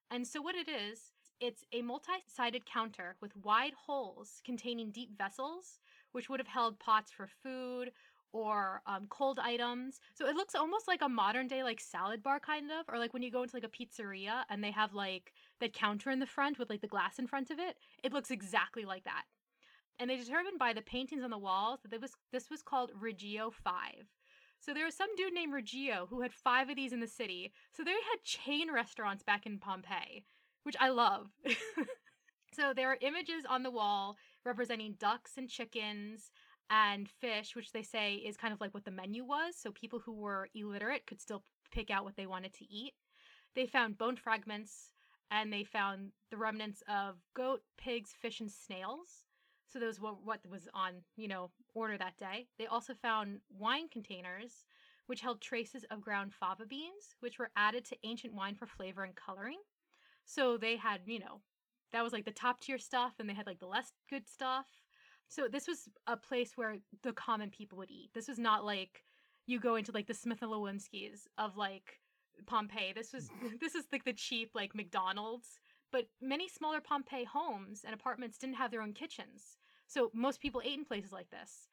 And 0.09 0.25
so 0.25 0.41
what 0.41 0.55
it 0.55 0.69
is, 0.69 1.11
it's 1.39 1.65
a 1.73 1.81
multi-sided 1.81 2.65
counter 2.65 3.15
with 3.21 3.35
wide 3.35 3.73
holes 3.85 4.41
containing 4.45 4.91
deep 4.91 5.17
vessels, 5.17 5.79
which 6.11 6.29
would 6.29 6.39
have 6.39 6.47
held 6.47 6.79
pots 6.79 7.11
for 7.11 7.27
food 7.27 7.91
or 8.33 8.81
um, 8.85 9.07
cold 9.09 9.39
items. 9.39 9.99
So 10.13 10.27
it 10.27 10.35
looks 10.35 10.55
almost 10.55 10.87
like 10.87 11.01
a 11.01 11.09
modern 11.09 11.47
day 11.47 11.63
like 11.63 11.81
salad 11.81 12.23
bar 12.23 12.39
kind 12.39 12.71
of, 12.71 12.85
or 12.87 12.97
like 12.97 13.13
when 13.13 13.23
you 13.23 13.31
go 13.31 13.43
into 13.43 13.55
like 13.55 13.65
a 13.65 13.67
pizzeria 13.67 14.43
and 14.49 14.63
they 14.63 14.71
have 14.71 14.93
like 14.93 15.33
that 15.59 15.73
counter 15.73 16.11
in 16.11 16.19
the 16.19 16.25
front 16.25 16.59
with 16.59 16.69
like 16.69 16.81
the 16.81 16.87
glass 16.87 17.19
in 17.19 17.27
front 17.27 17.51
of 17.51 17.59
it. 17.59 17.77
It 18.03 18.13
looks 18.13 18.31
exactly 18.31 18.85
like 18.85 19.03
that. 19.03 19.23
And 19.99 20.09
they 20.09 20.17
determined 20.17 20.59
by 20.59 20.73
the 20.73 20.81
paintings 20.81 21.23
on 21.23 21.29
the 21.29 21.37
walls 21.37 21.79
that 21.89 22.01
was 22.01 22.13
this 22.31 22.49
was 22.49 22.61
called 22.61 22.91
Reggio 22.99 23.51
Five. 23.51 24.07
So 24.59 24.73
there 24.73 24.85
was 24.85 24.95
some 24.95 25.15
dude 25.15 25.33
named 25.33 25.53
Reggio 25.53 26.07
who 26.09 26.21
had 26.21 26.33
five 26.33 26.69
of 26.69 26.75
these 26.75 26.93
in 26.93 26.99
the 26.99 27.07
city. 27.07 27.51
So 27.71 27.83
they 27.83 27.91
had 27.91 28.23
chain 28.23 28.71
restaurants 28.71 29.23
back 29.23 29.47
in 29.47 29.57
Pompeii, 29.57 30.23
which 30.63 30.75
I 30.79 30.89
love. 30.89 31.29
so 32.53 32.71
there 32.73 32.91
are 32.91 32.97
images 33.01 33.43
on 33.49 33.63
the 33.63 33.71
wall 33.71 34.17
representing 34.45 34.95
ducks 34.99 35.31
and 35.37 35.49
chickens 35.49 36.31
and 36.69 37.09
fish, 37.09 37.55
which 37.55 37.71
they 37.71 37.81
say 37.81 38.15
is 38.15 38.37
kind 38.37 38.53
of 38.53 38.61
like 38.61 38.73
what 38.73 38.85
the 38.85 38.91
menu 38.91 39.25
was. 39.25 39.55
So 39.57 39.71
people 39.71 39.99
who 39.99 40.13
were 40.13 40.47
illiterate 40.53 41.07
could 41.07 41.19
still 41.19 41.43
pick 41.71 41.89
out 41.89 42.05
what 42.05 42.15
they 42.15 42.27
wanted 42.27 42.53
to 42.53 42.65
eat. 42.71 42.93
They 43.55 43.65
found 43.65 43.97
bone 43.97 44.15
fragments 44.15 44.91
and 45.31 45.51
they 45.51 45.63
found 45.63 46.11
the 46.29 46.37
remnants 46.37 46.83
of 46.87 47.15
goat, 47.35 47.61
pigs, 47.77 48.11
fish, 48.21 48.39
and 48.39 48.51
snails. 48.51 49.25
So 49.71 49.79
those 49.79 49.99
were 49.99 50.11
what 50.11 50.39
was 50.49 50.67
on, 50.73 50.95
you 51.15 51.27
know, 51.27 51.51
order 51.73 51.97
that 51.97 52.17
day. 52.17 52.47
They 52.57 52.65
also 52.65 52.93
found 52.93 53.39
wine 53.57 53.87
containers, 53.89 54.65
which 55.07 55.21
held 55.21 55.41
traces 55.41 55.85
of 55.89 56.01
ground 56.01 56.33
fava 56.33 56.65
beans, 56.65 57.15
which 57.21 57.39
were 57.39 57.51
added 57.55 57.85
to 57.85 57.97
ancient 58.03 58.33
wine 58.33 58.55
for 58.55 58.65
flavor 58.65 59.03
and 59.03 59.15
coloring. 59.15 59.59
So 60.25 60.57
they 60.57 60.75
had, 60.75 61.01
you 61.05 61.19
know, 61.19 61.41
that 61.91 62.03
was 62.03 62.13
like 62.13 62.25
the 62.25 62.31
top 62.31 62.59
tier 62.59 62.77
stuff, 62.77 63.13
and 63.19 63.29
they 63.29 63.33
had 63.33 63.47
like 63.47 63.59
the 63.59 63.67
less 63.67 63.93
good 64.09 64.27
stuff. 64.27 64.65
So 65.27 65.47
this 65.49 65.67
was 65.67 65.87
a 66.07 66.17
place 66.17 66.53
where 66.55 66.77
the 67.03 67.13
common 67.13 67.49
people 67.49 67.77
would 67.77 67.91
eat. 67.91 68.09
This 68.13 68.27
was 68.27 68.37
not 68.37 68.65
like 68.65 69.03
you 69.47 69.59
go 69.59 69.75
into 69.75 69.93
like 69.93 70.07
the 70.07 70.13
Smith 70.13 70.41
and 70.41 70.51
Wollensky's 70.51 71.27
of 71.37 71.55
like 71.55 71.99
Pompeii. 72.45 72.93
This 72.93 73.13
was 73.13 73.29
hmm. 73.29 73.55
this 73.61 73.75
is 73.75 73.85
like 73.91 74.03
the 74.03 74.13
cheap 74.13 74.51
like 74.53 74.75
McDonald's. 74.75 75.59
But 75.91 76.07
many 76.21 76.47
smaller 76.47 76.79
Pompeii 76.79 77.25
homes 77.25 77.83
and 77.85 77.93
apartments 77.93 78.37
didn't 78.37 78.55
have 78.55 78.71
their 78.71 78.81
own 78.81 78.93
kitchens. 78.93 79.57
So 79.91 80.09
most 80.13 80.39
people 80.39 80.61
ate 80.63 80.77
in 80.77 80.85
places 80.85 81.11
like 81.11 81.29
this. 81.31 81.67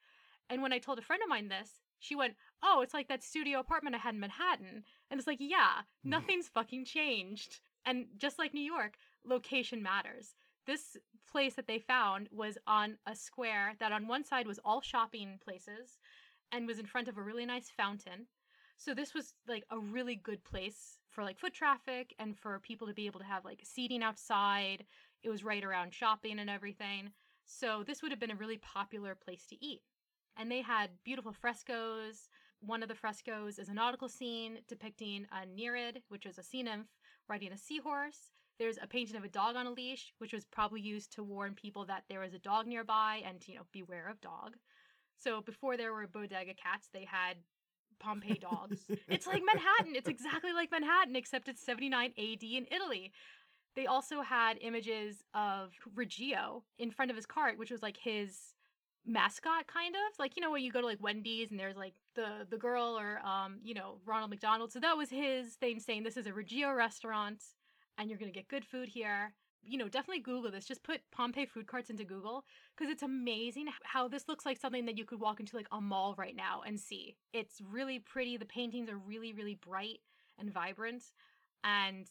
And 0.49 0.61
when 0.61 0.73
I 0.73 0.79
told 0.79 0.99
a 0.99 1.01
friend 1.01 1.21
of 1.23 1.29
mine 1.29 1.47
this, 1.47 1.79
she 1.99 2.15
went, 2.15 2.35
"Oh, 2.61 2.81
it's 2.81 2.93
like 2.93 3.07
that 3.07 3.23
studio 3.23 3.59
apartment 3.59 3.95
I 3.95 3.99
had 3.99 4.13
in 4.13 4.19
Manhattan." 4.19 4.83
And 5.09 5.17
it's 5.17 5.27
like, 5.27 5.39
"Yeah, 5.39 5.81
mm-hmm. 5.81 6.09
nothing's 6.09 6.49
fucking 6.49 6.85
changed." 6.85 7.61
And 7.85 8.07
just 8.17 8.37
like 8.37 8.53
New 8.53 8.61
York, 8.75 8.97
location 9.23 9.81
matters. 9.81 10.35
This 10.65 10.97
place 11.31 11.55
that 11.55 11.67
they 11.67 11.79
found 11.79 12.27
was 12.31 12.57
on 12.67 12.97
a 13.05 13.15
square 13.15 13.75
that 13.79 13.91
on 13.93 14.07
one 14.07 14.25
side 14.25 14.47
was 14.47 14.59
all 14.65 14.81
shopping 14.81 15.39
places 15.43 15.97
and 16.51 16.67
was 16.67 16.79
in 16.79 16.85
front 16.85 17.07
of 17.07 17.17
a 17.17 17.23
really 17.23 17.45
nice 17.45 17.69
fountain. 17.69 18.27
So 18.77 18.93
this 18.93 19.13
was 19.13 19.33
like 19.47 19.63
a 19.69 19.79
really 19.79 20.15
good 20.15 20.43
place 20.43 20.99
for 21.09 21.23
like 21.23 21.39
foot 21.39 21.53
traffic 21.53 22.13
and 22.19 22.37
for 22.37 22.59
people 22.59 22.87
to 22.87 22.93
be 22.93 23.05
able 23.05 23.19
to 23.19 23.25
have 23.25 23.45
like 23.45 23.61
seating 23.63 24.03
outside. 24.03 24.85
It 25.23 25.29
was 25.29 25.43
right 25.43 25.63
around 25.63 25.93
shopping 25.93 26.39
and 26.39 26.49
everything. 26.49 27.11
So 27.51 27.83
this 27.85 28.01
would 28.01 28.11
have 28.11 28.19
been 28.19 28.31
a 28.31 28.35
really 28.35 28.57
popular 28.57 29.15
place 29.15 29.45
to 29.47 29.65
eat. 29.65 29.81
And 30.37 30.51
they 30.51 30.61
had 30.61 30.91
beautiful 31.03 31.33
frescoes. 31.33 32.29
One 32.61 32.83
of 32.83 32.89
the 32.89 32.95
frescoes 32.95 33.57
is 33.57 33.69
a 33.69 33.73
nautical 33.73 34.07
scene 34.07 34.59
depicting 34.67 35.25
a 35.31 35.47
Nereid, 35.47 36.03
which 36.09 36.25
is 36.25 36.37
a 36.37 36.43
sea 36.43 36.61
nymph, 36.61 36.87
riding 37.27 37.51
a 37.51 37.57
seahorse. 37.57 38.31
There's 38.59 38.77
a 38.81 38.87
painting 38.87 39.15
of 39.15 39.23
a 39.23 39.29
dog 39.29 39.55
on 39.55 39.65
a 39.65 39.71
leash, 39.71 40.13
which 40.19 40.31
was 40.31 40.45
probably 40.45 40.81
used 40.81 41.11
to 41.13 41.23
warn 41.23 41.55
people 41.55 41.85
that 41.85 42.03
there 42.07 42.19
was 42.19 42.33
a 42.33 42.39
dog 42.39 42.67
nearby 42.67 43.23
and, 43.25 43.45
you 43.47 43.55
know, 43.55 43.63
beware 43.71 44.07
of 44.09 44.21
dog. 44.21 44.55
So 45.17 45.41
before 45.41 45.75
there 45.75 45.93
were 45.93 46.07
bodega 46.07 46.53
cats, 46.53 46.89
they 46.93 47.05
had 47.05 47.37
Pompeii 47.99 48.39
dogs. 48.39 48.81
it's 49.07 49.27
like 49.27 49.43
Manhattan. 49.43 49.95
It's 49.95 50.07
exactly 50.07 50.53
like 50.53 50.71
Manhattan, 50.71 51.15
except 51.15 51.47
it's 51.47 51.63
79 51.65 52.13
AD 52.17 52.43
in 52.43 52.67
Italy. 52.71 53.11
They 53.75 53.85
also 53.85 54.21
had 54.21 54.57
images 54.61 55.23
of 55.33 55.71
Reggio 55.95 56.63
in 56.77 56.91
front 56.91 57.11
of 57.11 57.17
his 57.17 57.25
cart, 57.25 57.57
which 57.57 57.71
was 57.71 57.81
like 57.81 57.97
his 57.97 58.53
mascot 59.05 59.67
kind 59.67 59.95
of. 59.95 60.19
Like 60.19 60.35
you 60.35 60.41
know 60.41 60.51
when 60.51 60.63
you 60.63 60.71
go 60.71 60.81
to 60.81 60.87
like 60.87 61.01
wendy's 61.01 61.51
and 61.51 61.59
there's 61.59 61.75
like 61.75 61.93
the 62.15 62.45
the 62.49 62.57
girl 62.57 62.97
or 62.97 63.19
um 63.25 63.57
you 63.63 63.73
know 63.73 63.99
ronald 64.05 64.29
mcdonald. 64.29 64.71
So 64.71 64.79
that 64.79 64.97
was 64.97 65.09
his 65.09 65.55
thing 65.55 65.79
saying 65.79 66.03
this 66.03 66.17
is 66.17 66.27
a 66.27 66.33
reggio 66.33 66.73
restaurant 66.73 67.43
and 67.97 68.09
you're 68.09 68.19
gonna 68.19 68.31
get 68.31 68.47
good 68.47 68.65
food 68.65 68.89
here. 68.89 69.33
You 69.63 69.77
know 69.77 69.87
definitely 69.89 70.21
google 70.21 70.51
this. 70.51 70.65
Just 70.65 70.83
put 70.83 71.01
pompeii 71.11 71.45
food 71.45 71.67
carts 71.67 71.89
into 71.89 72.03
google 72.03 72.45
because 72.77 72.91
it's 72.91 73.03
amazing 73.03 73.67
how 73.83 74.07
this 74.07 74.27
looks 74.27 74.45
like 74.45 74.57
something 74.57 74.85
that 74.85 74.97
you 74.97 75.05
could 75.05 75.19
walk 75.19 75.39
into 75.39 75.55
like 75.55 75.67
a 75.71 75.81
mall 75.81 76.15
right 76.17 76.35
now 76.35 76.61
and 76.65 76.79
see. 76.79 77.15
It's 77.33 77.61
really 77.61 77.99
pretty. 77.99 78.37
The 78.37 78.45
paintings 78.45 78.89
are 78.89 78.97
really 78.97 79.33
really 79.33 79.55
bright 79.55 79.99
and 80.37 80.53
vibrant. 80.53 81.03
And 81.63 82.07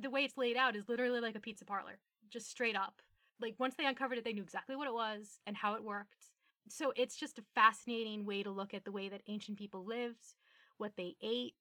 the 0.00 0.10
way 0.10 0.24
it's 0.24 0.36
laid 0.36 0.56
out 0.56 0.76
is 0.76 0.88
literally 0.88 1.20
like 1.20 1.36
a 1.36 1.40
pizza 1.40 1.64
parlor 1.64 1.98
just 2.30 2.50
straight 2.50 2.76
up. 2.76 3.00
Like 3.40 3.54
once 3.58 3.74
they 3.76 3.86
uncovered 3.86 4.18
it 4.18 4.24
they 4.24 4.32
knew 4.32 4.42
exactly 4.42 4.76
what 4.76 4.86
it 4.86 4.94
was 4.94 5.40
and 5.46 5.56
how 5.56 5.74
it 5.74 5.84
worked. 5.84 6.30
So 6.68 6.92
it's 6.96 7.16
just 7.16 7.38
a 7.38 7.44
fascinating 7.54 8.24
way 8.24 8.42
to 8.42 8.50
look 8.50 8.72
at 8.74 8.84
the 8.84 8.92
way 8.92 9.08
that 9.08 9.22
ancient 9.26 9.58
people 9.58 9.84
lived 9.84 10.36
what 10.78 10.92
they 10.96 11.16
ate 11.22 11.54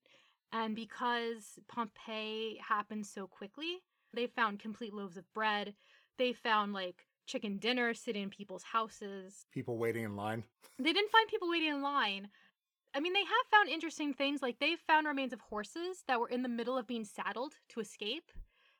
and 0.51 0.75
because 0.75 1.59
pompeii 1.67 2.59
happened 2.67 3.05
so 3.05 3.27
quickly 3.27 3.79
they 4.13 4.27
found 4.27 4.59
complete 4.59 4.93
loaves 4.93 5.17
of 5.17 5.31
bread. 5.33 5.73
They 6.17 6.33
found 6.33 6.73
like 6.73 7.07
chicken 7.25 7.57
dinner 7.57 7.93
sitting 7.93 8.23
in 8.23 8.29
people's 8.29 8.63
houses. 8.63 9.45
People 9.53 9.77
waiting 9.77 10.03
in 10.03 10.15
line. 10.15 10.43
they 10.77 10.91
didn't 10.93 11.11
find 11.11 11.27
people 11.29 11.49
waiting 11.49 11.69
in 11.69 11.81
line 11.81 12.29
I 12.93 12.99
mean, 12.99 13.13
they 13.13 13.19
have 13.19 13.47
found 13.51 13.69
interesting 13.69 14.13
things. 14.13 14.41
Like, 14.41 14.59
they've 14.59 14.79
found 14.79 15.07
remains 15.07 15.33
of 15.33 15.39
horses 15.39 16.03
that 16.07 16.19
were 16.19 16.27
in 16.27 16.43
the 16.43 16.49
middle 16.49 16.77
of 16.77 16.87
being 16.87 17.05
saddled 17.05 17.53
to 17.69 17.79
escape. 17.79 18.31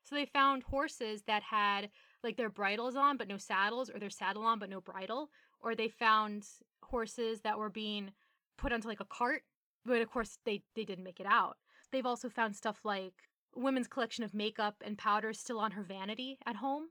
So, 0.04 0.16
they 0.16 0.26
found 0.26 0.64
horses 0.64 1.24
that 1.28 1.44
had, 1.44 1.90
like, 2.24 2.36
their 2.36 2.50
bridles 2.50 2.96
on 2.96 3.18
but 3.18 3.28
no 3.28 3.38
saddles, 3.38 3.90
or 3.90 4.00
their 4.00 4.10
saddle 4.10 4.44
on 4.44 4.60
but 4.60 4.70
no 4.70 4.82
bridle. 4.82 5.30
Or 5.60 5.76
they 5.76 5.88
found 5.88 6.46
horses 6.84 7.42
that 7.42 7.58
were 7.58 7.70
being 7.70 8.12
put 8.58 8.74
onto, 8.74 8.88
like, 8.88 9.00
a 9.00 9.06
cart. 9.06 9.44
But, 9.86 10.02
of 10.02 10.10
course, 10.12 10.40
they, 10.46 10.64
they 10.76 10.84
didn't 10.84 11.06
make 11.06 11.20
it 11.20 11.26
out. 11.26 11.58
They've 11.92 12.06
also 12.06 12.30
found 12.30 12.56
stuff 12.56 12.82
like 12.84 13.14
women's 13.56 13.88
collection 13.88 14.24
of 14.24 14.34
makeup 14.34 14.76
and 14.86 14.98
powder 14.98 15.34
still 15.34 15.60
on 15.60 15.72
her 15.72 15.84
vanity 15.84 16.38
at 16.46 16.58
home. 16.58 16.90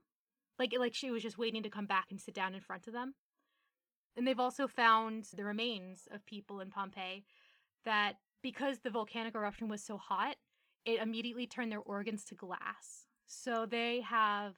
Like, 0.59 0.73
like 0.77 0.93
she 0.93 1.11
was 1.11 1.23
just 1.23 1.37
waiting 1.37 1.63
to 1.63 1.69
come 1.69 1.85
back 1.85 2.07
and 2.11 2.19
sit 2.19 2.35
down 2.35 2.53
in 2.53 2.61
front 2.61 2.87
of 2.87 2.93
them. 2.93 3.15
And 4.15 4.27
they've 4.27 4.39
also 4.39 4.67
found 4.67 5.27
the 5.35 5.45
remains 5.45 6.07
of 6.11 6.25
people 6.25 6.59
in 6.59 6.69
Pompeii 6.69 7.23
that 7.85 8.17
because 8.41 8.79
the 8.79 8.89
volcanic 8.89 9.35
eruption 9.35 9.67
was 9.67 9.83
so 9.83 9.97
hot, 9.97 10.35
it 10.85 11.01
immediately 11.01 11.47
turned 11.47 11.71
their 11.71 11.79
organs 11.79 12.25
to 12.25 12.35
glass. 12.35 13.07
So 13.25 13.65
they 13.65 14.01
have 14.01 14.55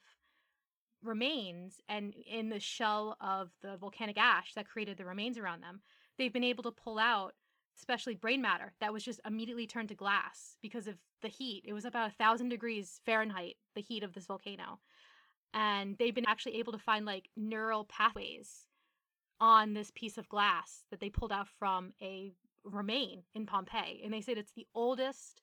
remains 1.02 1.80
and 1.88 2.14
in 2.26 2.48
the 2.48 2.58
shell 2.58 3.16
of 3.20 3.50
the 3.62 3.76
volcanic 3.76 4.16
ash 4.16 4.54
that 4.54 4.68
created 4.68 4.96
the 4.96 5.04
remains 5.04 5.38
around 5.38 5.60
them, 5.60 5.82
they've 6.18 6.32
been 6.32 6.44
able 6.44 6.62
to 6.64 6.70
pull 6.70 6.98
out 6.98 7.34
especially 7.76 8.14
brain 8.14 8.40
matter 8.40 8.72
that 8.80 8.92
was 8.92 9.04
just 9.04 9.20
immediately 9.26 9.66
turned 9.66 9.88
to 9.88 9.94
glass 9.94 10.56
because 10.62 10.86
of 10.86 10.94
the 11.22 11.28
heat. 11.28 11.64
It 11.66 11.72
was 11.72 11.84
about 11.84 12.10
a 12.10 12.14
thousand 12.14 12.48
degrees 12.50 13.00
Fahrenheit, 13.04 13.56
the 13.74 13.80
heat 13.80 14.02
of 14.04 14.12
this 14.12 14.26
volcano. 14.26 14.78
And 15.52 15.96
they've 15.98 16.14
been 16.14 16.28
actually 16.28 16.56
able 16.58 16.72
to 16.72 16.78
find 16.78 17.04
like 17.04 17.30
neural 17.36 17.84
pathways 17.84 18.66
on 19.40 19.74
this 19.74 19.90
piece 19.94 20.18
of 20.18 20.28
glass 20.28 20.84
that 20.90 21.00
they 21.00 21.10
pulled 21.10 21.32
out 21.32 21.48
from 21.58 21.92
a 22.00 22.32
remain 22.64 23.22
in 23.34 23.46
Pompeii. 23.46 24.00
And 24.04 24.12
they 24.12 24.20
said 24.20 24.38
it's 24.38 24.52
the 24.52 24.66
oldest 24.74 25.42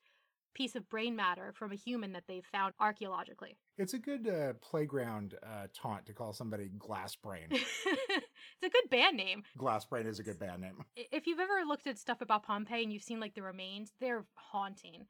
piece 0.54 0.76
of 0.76 0.90
brain 0.90 1.16
matter 1.16 1.54
from 1.56 1.72
a 1.72 1.76
human 1.76 2.12
that 2.14 2.24
they've 2.28 2.46
found 2.46 2.74
archaeologically. 2.80 3.58
It's 3.78 3.94
a 3.94 4.00
good 4.00 4.28
uh, 4.28 4.54
playground 4.62 5.36
uh, 5.44 5.68
taunt 5.74 6.06
to 6.08 6.14
call 6.14 6.34
somebody 6.34 6.70
Glass 6.78 7.16
Brain. 7.16 7.48
it's 7.52 8.64
a 8.64 8.70
good 8.70 8.90
band 8.90 9.18
name. 9.18 9.44
Glass 9.58 9.86
Brain 9.86 10.08
is 10.08 10.20
a 10.20 10.24
good 10.24 10.40
band 10.40 10.62
name. 10.62 10.84
If 10.96 11.26
you've 11.26 11.40
ever 11.40 11.66
looked 11.66 11.88
at 11.88 11.98
stuff 11.98 12.22
about 12.22 12.44
Pompeii 12.44 12.84
and 12.84 12.92
you've 12.92 13.04
seen 13.04 13.20
like 13.20 13.34
the 13.34 13.42
remains, 13.42 13.94
they're 14.00 14.26
haunting. 14.34 15.06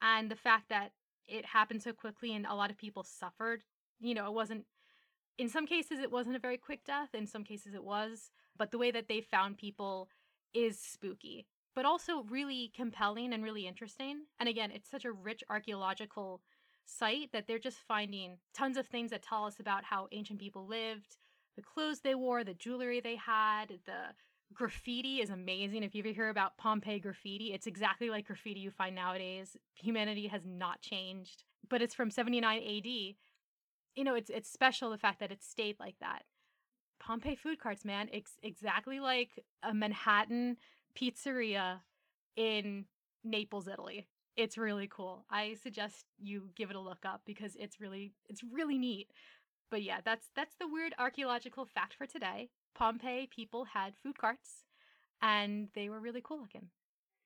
And 0.00 0.30
the 0.30 0.36
fact 0.36 0.70
that 0.70 0.92
it 1.26 1.44
happened 1.44 1.82
so 1.82 1.92
quickly 1.92 2.34
and 2.34 2.46
a 2.46 2.54
lot 2.54 2.70
of 2.70 2.78
people 2.78 3.04
suffered, 3.04 3.62
you 4.00 4.14
know, 4.14 4.26
it 4.26 4.32
wasn't 4.32 4.64
in 5.38 5.48
some 5.48 5.66
cases 5.66 5.98
it 5.98 6.10
wasn't 6.10 6.36
a 6.36 6.40
very 6.40 6.56
quick 6.56 6.84
death, 6.84 7.14
in 7.14 7.26
some 7.26 7.44
cases 7.44 7.74
it 7.74 7.84
was, 7.84 8.30
but 8.56 8.70
the 8.70 8.78
way 8.78 8.90
that 8.90 9.08
they 9.08 9.20
found 9.20 9.58
people 9.58 10.08
is 10.54 10.78
spooky 10.78 11.46
but 11.76 11.84
also 11.84 12.24
really 12.30 12.72
compelling 12.74 13.34
and 13.34 13.44
really 13.44 13.66
interesting. 13.66 14.22
And 14.40 14.48
again, 14.48 14.72
it's 14.72 14.90
such 14.90 15.04
a 15.04 15.12
rich 15.12 15.44
archaeological 15.50 16.40
site 16.86 17.30
that 17.32 17.46
they're 17.46 17.58
just 17.58 17.78
finding 17.86 18.38
tons 18.54 18.78
of 18.78 18.86
things 18.86 19.10
that 19.10 19.22
tell 19.22 19.44
us 19.44 19.60
about 19.60 19.84
how 19.84 20.08
ancient 20.10 20.40
people 20.40 20.66
lived, 20.66 21.18
the 21.54 21.62
clothes 21.62 22.00
they 22.00 22.14
wore, 22.14 22.44
the 22.44 22.54
jewelry 22.54 23.00
they 23.00 23.16
had, 23.16 23.78
the 23.84 24.14
graffiti 24.54 25.20
is 25.20 25.28
amazing. 25.28 25.82
If 25.82 25.94
you 25.94 26.02
ever 26.02 26.14
hear 26.14 26.30
about 26.30 26.56
Pompeii 26.56 26.98
graffiti, 26.98 27.52
it's 27.52 27.66
exactly 27.66 28.08
like 28.08 28.26
graffiti 28.26 28.60
you 28.60 28.70
find 28.70 28.94
nowadays. 28.94 29.56
Humanity 29.74 30.28
has 30.28 30.46
not 30.46 30.80
changed, 30.80 31.44
but 31.68 31.82
it's 31.82 31.94
from 31.94 32.10
79 32.10 32.62
AD. 32.62 33.14
You 33.96 34.04
know, 34.04 34.14
it's 34.14 34.30
it's 34.30 34.50
special 34.50 34.90
the 34.90 34.98
fact 34.98 35.20
that 35.20 35.32
it 35.32 35.42
stayed 35.42 35.80
like 35.80 35.96
that. 36.00 36.22
Pompeii 37.00 37.34
food 37.34 37.58
carts, 37.58 37.84
man, 37.84 38.08
it's 38.12 38.32
exactly 38.42 39.00
like 39.00 39.30
a 39.62 39.74
Manhattan 39.74 40.56
pizzeria 40.94 41.80
in 42.36 42.84
Naples, 43.24 43.68
Italy. 43.68 44.06
It's 44.36 44.58
really 44.58 44.86
cool. 44.86 45.24
I 45.30 45.54
suggest 45.62 46.04
you 46.18 46.50
give 46.54 46.70
it 46.70 46.76
a 46.76 46.80
look 46.80 47.04
up 47.04 47.22
because 47.24 47.56
it's 47.56 47.80
really 47.80 48.12
it's 48.28 48.42
really 48.44 48.78
neat. 48.78 49.10
But 49.70 49.82
yeah, 49.82 50.00
that's 50.04 50.28
that's 50.36 50.54
the 50.56 50.68
weird 50.68 50.94
archaeological 50.98 51.64
fact 51.64 51.94
for 51.94 52.06
today. 52.06 52.50
Pompeii 52.74 53.26
people 53.26 53.64
had 53.64 53.94
food 53.96 54.18
carts 54.18 54.64
and 55.22 55.68
they 55.74 55.88
were 55.88 56.00
really 56.00 56.20
cool 56.22 56.40
looking. 56.40 56.68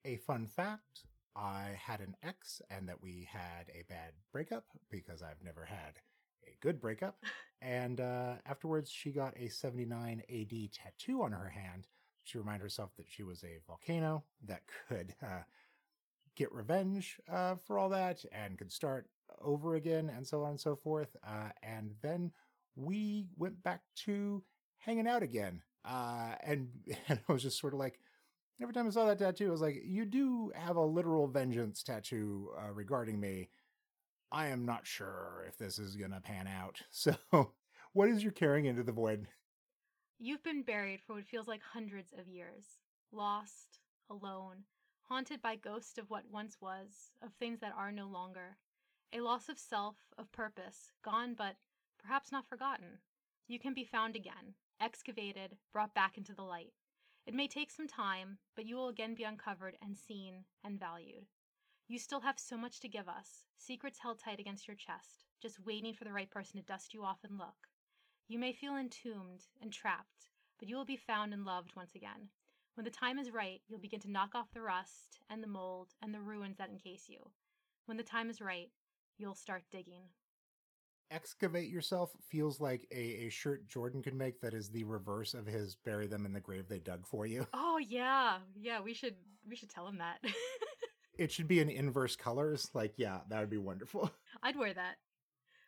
A 0.05 0.17
fun 0.17 0.47
fact, 0.47 1.03
I 1.37 1.77
had 1.77 2.01
an 2.01 2.17
ex 2.23 2.63
and 2.71 2.89
that 2.89 3.03
we 3.03 3.29
had 3.31 3.71
a 3.75 3.85
bad 3.89 4.13
breakup 4.33 4.65
because 4.91 5.23
I've 5.23 5.43
never 5.45 5.65
had 5.65 5.99
a 6.47 6.57
good 6.61 6.81
breakup. 6.81 7.17
and 7.63 8.01
uh, 8.01 8.35
afterwards, 8.47 8.91
she 8.91 9.11
got 9.11 9.37
a 9.37 9.49
79 9.49 10.23
AD 10.29 10.73
tattoo 10.73 11.23
on 11.23 11.33
her 11.33 11.49
hand 11.49 11.87
she 12.25 12.39
reminded 12.39 12.63
herself 12.63 12.91
that 12.97 13.07
she 13.09 13.23
was 13.23 13.43
a 13.43 13.59
volcano 13.67 14.23
that 14.47 14.63
could 14.89 15.15
uh, 15.23 15.43
get 16.37 16.53
revenge 16.53 17.19
uh, 17.31 17.57
for 17.67 17.79
all 17.79 17.89
that 17.89 18.25
and 18.33 18.59
could 18.59 18.73
start 18.73 19.09
over 19.43 19.75
again 19.75 20.11
and 20.15 20.27
so 20.27 20.43
on 20.43 20.51
and 20.51 20.61
so 20.61 20.77
forth. 20.77 21.17
Uh, 21.27 21.51
and 21.63 21.91
then 22.03 22.31
we 22.77 23.27
went 23.37 23.63
back 23.63 23.83
to 23.97 24.43
hanging 24.79 25.09
out 25.09 25.23
again. 25.23 25.63
Uh, 25.85 26.35
and, 26.45 26.69
and 27.09 27.21
I 27.29 27.33
was 27.33 27.43
just 27.43 27.59
sort 27.59 27.73
of 27.73 27.79
like, 27.79 27.99
every 28.63 28.75
time 28.75 28.87
I 28.87 28.91
saw 28.91 29.07
that 29.07 29.19
tattoo, 29.19 29.49
I 29.49 29.53
was 29.53 29.63
like, 29.63 29.83
you 29.85 30.05
do 30.05 30.53
have 30.55 30.77
a 30.77 30.85
literal 30.85 31.27
vengeance 31.27 31.83
tattoo 31.83 32.51
uh, 32.59 32.71
regarding 32.73 33.19
me. 33.19 33.49
I 34.33 34.47
am 34.49 34.65
not 34.65 34.87
sure 34.87 35.45
if 35.49 35.59
this 35.59 35.79
is 35.79 35.97
going 35.97 36.13
to 36.13 36.21
pan 36.21 36.47
out. 36.47 36.83
So, 36.91 37.17
what 37.93 38.09
is 38.09 38.23
your 38.23 38.33
carrying 38.33 38.67
into 38.67 38.83
the 38.83 38.93
void? 38.93 39.27
You've 40.19 40.43
been 40.43 40.63
buried 40.63 41.01
for 41.01 41.15
what 41.15 41.25
feels 41.25 41.49
like 41.49 41.63
hundreds 41.63 42.13
of 42.17 42.29
years, 42.29 42.65
lost, 43.11 43.81
alone, 44.09 44.65
haunted 45.09 45.43
by 45.43 45.57
ghosts 45.57 45.99
of 45.99 46.09
what 46.09 46.31
once 46.31 46.59
was, 46.61 47.11
of 47.23 47.33
things 47.33 47.61
that 47.61 47.75
are 47.77 47.91
no 47.91 48.07
longer. 48.07 48.59
A 49.13 49.21
loss 49.21 49.49
of 49.49 49.59
self, 49.59 49.97
of 50.17 50.31
purpose, 50.31 50.93
gone 51.03 51.35
but 51.35 51.57
perhaps 51.99 52.31
not 52.31 52.47
forgotten. 52.47 52.99
You 53.49 53.59
can 53.59 53.75
be 53.75 53.85
found 53.85 54.15
again, 54.15 54.55
excavated, 54.81 55.57
brought 55.73 55.95
back 55.95 56.17
into 56.17 56.33
the 56.35 56.43
light. 56.43 56.73
It 57.27 57.35
may 57.35 57.49
take 57.49 57.71
some 57.71 57.89
time, 57.89 58.39
but 58.55 58.67
you 58.67 58.77
will 58.77 58.89
again 58.89 59.15
be 59.15 59.25
uncovered 59.25 59.77
and 59.83 59.97
seen 59.97 60.45
and 60.63 60.79
valued. 60.79 61.27
You 61.91 61.99
still 61.99 62.21
have 62.21 62.39
so 62.39 62.57
much 62.57 62.79
to 62.81 62.89
give 62.89 63.09
us, 63.09 63.47
secrets 63.59 63.99
held 63.99 64.21
tight 64.21 64.39
against 64.39 64.69
your 64.69 64.77
chest, 64.77 65.25
just 65.43 65.67
waiting 65.67 65.93
for 65.93 66.05
the 66.05 66.13
right 66.13 66.31
person 66.31 66.57
to 66.61 66.65
dust 66.65 66.95
you 66.95 67.03
off 67.03 67.19
and 67.25 67.37
look. 67.37 67.67
You 68.29 68.39
may 68.39 68.53
feel 68.53 68.77
entombed 68.77 69.47
and 69.61 69.73
trapped, 69.73 70.29
but 70.61 70.69
you 70.69 70.77
will 70.77 70.85
be 70.85 70.97
found 70.97 71.33
and 71.33 71.45
loved 71.45 71.73
once 71.75 71.97
again. 71.97 72.29
When 72.75 72.85
the 72.85 72.93
time 72.93 73.19
is 73.19 73.33
right, 73.33 73.61
you'll 73.67 73.81
begin 73.81 73.99
to 74.03 74.11
knock 74.11 74.37
off 74.37 74.53
the 74.55 74.61
rust 74.61 75.19
and 75.29 75.43
the 75.43 75.49
mold 75.49 75.89
and 76.01 76.15
the 76.15 76.21
ruins 76.21 76.59
that 76.59 76.71
encase 76.71 77.09
you. 77.09 77.29
When 77.87 77.97
the 77.97 78.05
time 78.05 78.31
is 78.31 78.41
right, 78.41 78.71
you'll 79.19 79.35
start 79.35 79.65
digging. 79.73 80.05
Excavate 81.11 81.71
yourself 81.71 82.13
feels 82.23 82.61
like 82.61 82.87
a, 82.93 83.27
a 83.27 83.31
shirt 83.31 83.67
Jordan 83.67 84.01
could 84.01 84.15
make 84.15 84.41
that 84.43 84.55
is 84.55 84.71
the 84.71 84.85
reverse 84.85 85.35
of 85.35 85.45
his 85.45 85.75
bury 85.75 86.07
them 86.07 86.25
in 86.25 86.33
the 86.33 86.39
grave 86.39 86.69
they 86.69 86.79
dug 86.79 87.05
for 87.05 87.27
you. 87.27 87.49
Oh 87.53 87.79
yeah. 87.79 88.39
Yeah, 88.55 88.81
we 88.81 88.95
should 88.95 89.17
we 89.49 89.57
should 89.57 89.71
tell 89.71 89.89
him 89.89 89.99
that. 89.99 90.19
it 91.21 91.31
should 91.31 91.47
be 91.47 91.61
in 91.61 91.69
inverse 91.69 92.17
colors. 92.17 92.71
Like, 92.73 92.95
yeah, 92.97 93.19
that 93.29 93.41
would 93.41 93.51
be 93.51 93.59
wonderful. 93.59 94.11
I'd 94.43 94.57
wear 94.57 94.73
that. 94.73 94.97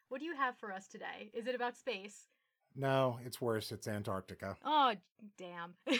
What 0.08 0.18
do 0.20 0.24
you 0.24 0.34
have 0.34 0.56
for 0.56 0.72
us 0.72 0.88
today? 0.88 1.30
Is 1.34 1.46
it 1.46 1.54
about 1.54 1.76
space? 1.76 2.26
No, 2.74 3.18
it's 3.26 3.38
worse. 3.38 3.70
It's 3.70 3.86
Antarctica. 3.86 4.56
Oh, 4.64 4.94
damn. 5.36 5.74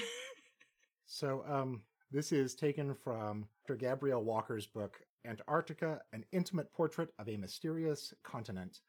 so, 1.07 1.45
um, 1.47 1.83
this 2.11 2.33
is 2.33 2.55
taken 2.55 2.95
from 2.95 3.47
Dr. 3.67 3.77
Gabrielle 3.77 4.25
Walker's 4.25 4.67
book, 4.67 4.99
Antarctica 5.27 6.01
An 6.15 6.25
Intimate 6.33 6.73
Portrait 6.73 7.11
of 7.19 7.29
a 7.29 7.37
Mysterious 7.37 8.15
Continent. 8.23 8.81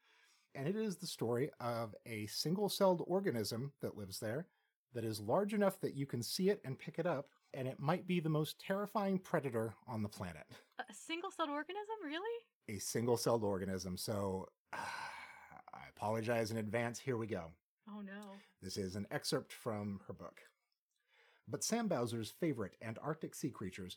And 0.54 0.66
it 0.66 0.76
is 0.76 0.96
the 0.96 1.06
story 1.06 1.50
of 1.60 1.94
a 2.06 2.26
single 2.26 2.70
celled 2.70 3.02
organism 3.06 3.72
that 3.82 3.98
lives 3.98 4.18
there 4.18 4.46
that 4.94 5.04
is 5.04 5.20
large 5.20 5.52
enough 5.52 5.78
that 5.80 5.94
you 5.94 6.06
can 6.06 6.22
see 6.22 6.48
it 6.48 6.62
and 6.64 6.78
pick 6.78 6.98
it 6.98 7.06
up, 7.06 7.28
and 7.54 7.68
it 7.68 7.80
might 7.80 8.06
be 8.06 8.20
the 8.20 8.28
most 8.28 8.60
terrifying 8.60 9.18
predator 9.18 9.74
on 9.86 10.02
the 10.02 10.08
planet. 10.08 10.44
A 10.78 10.92
single 10.92 11.30
celled 11.30 11.50
organism? 11.50 11.96
Really? 12.04 12.76
A 12.76 12.78
single 12.78 13.16
celled 13.16 13.44
organism. 13.44 13.96
So, 13.96 14.48
uh, 14.72 14.78
I 15.74 15.82
apologize 15.96 16.50
in 16.50 16.58
advance. 16.58 16.98
Here 16.98 17.16
we 17.16 17.26
go. 17.26 17.50
Oh 17.88 18.00
no. 18.00 18.32
This 18.62 18.76
is 18.76 18.96
an 18.96 19.06
excerpt 19.10 19.52
from 19.52 20.00
her 20.06 20.14
book. 20.14 20.40
But 21.48 21.62
Sam 21.62 21.88
Bowser's 21.88 22.32
favorite 22.40 22.76
Antarctic 22.82 23.34
sea 23.34 23.50
creatures, 23.50 23.96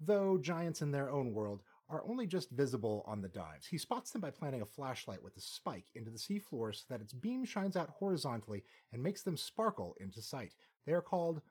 though 0.00 0.36
giants 0.38 0.82
in 0.82 0.90
their 0.90 1.10
own 1.10 1.32
world, 1.32 1.62
are 1.88 2.04
only 2.06 2.26
just 2.26 2.50
visible 2.50 3.04
on 3.06 3.20
the 3.20 3.28
dives. 3.28 3.66
He 3.66 3.78
spots 3.78 4.10
them 4.10 4.20
by 4.20 4.30
planting 4.30 4.62
a 4.62 4.66
flashlight 4.66 5.22
with 5.22 5.36
a 5.36 5.40
spike 5.40 5.86
into 5.94 6.10
the 6.10 6.18
seafloor 6.18 6.74
so 6.74 6.84
that 6.88 7.00
its 7.00 7.12
beam 7.12 7.44
shines 7.44 7.76
out 7.76 7.90
horizontally 7.90 8.64
and 8.92 9.02
makes 9.02 9.22
them 9.22 9.36
sparkle 9.36 9.94
into 10.00 10.22
sight. 10.22 10.54
They 10.86 10.92
are 10.92 11.02
called 11.02 11.42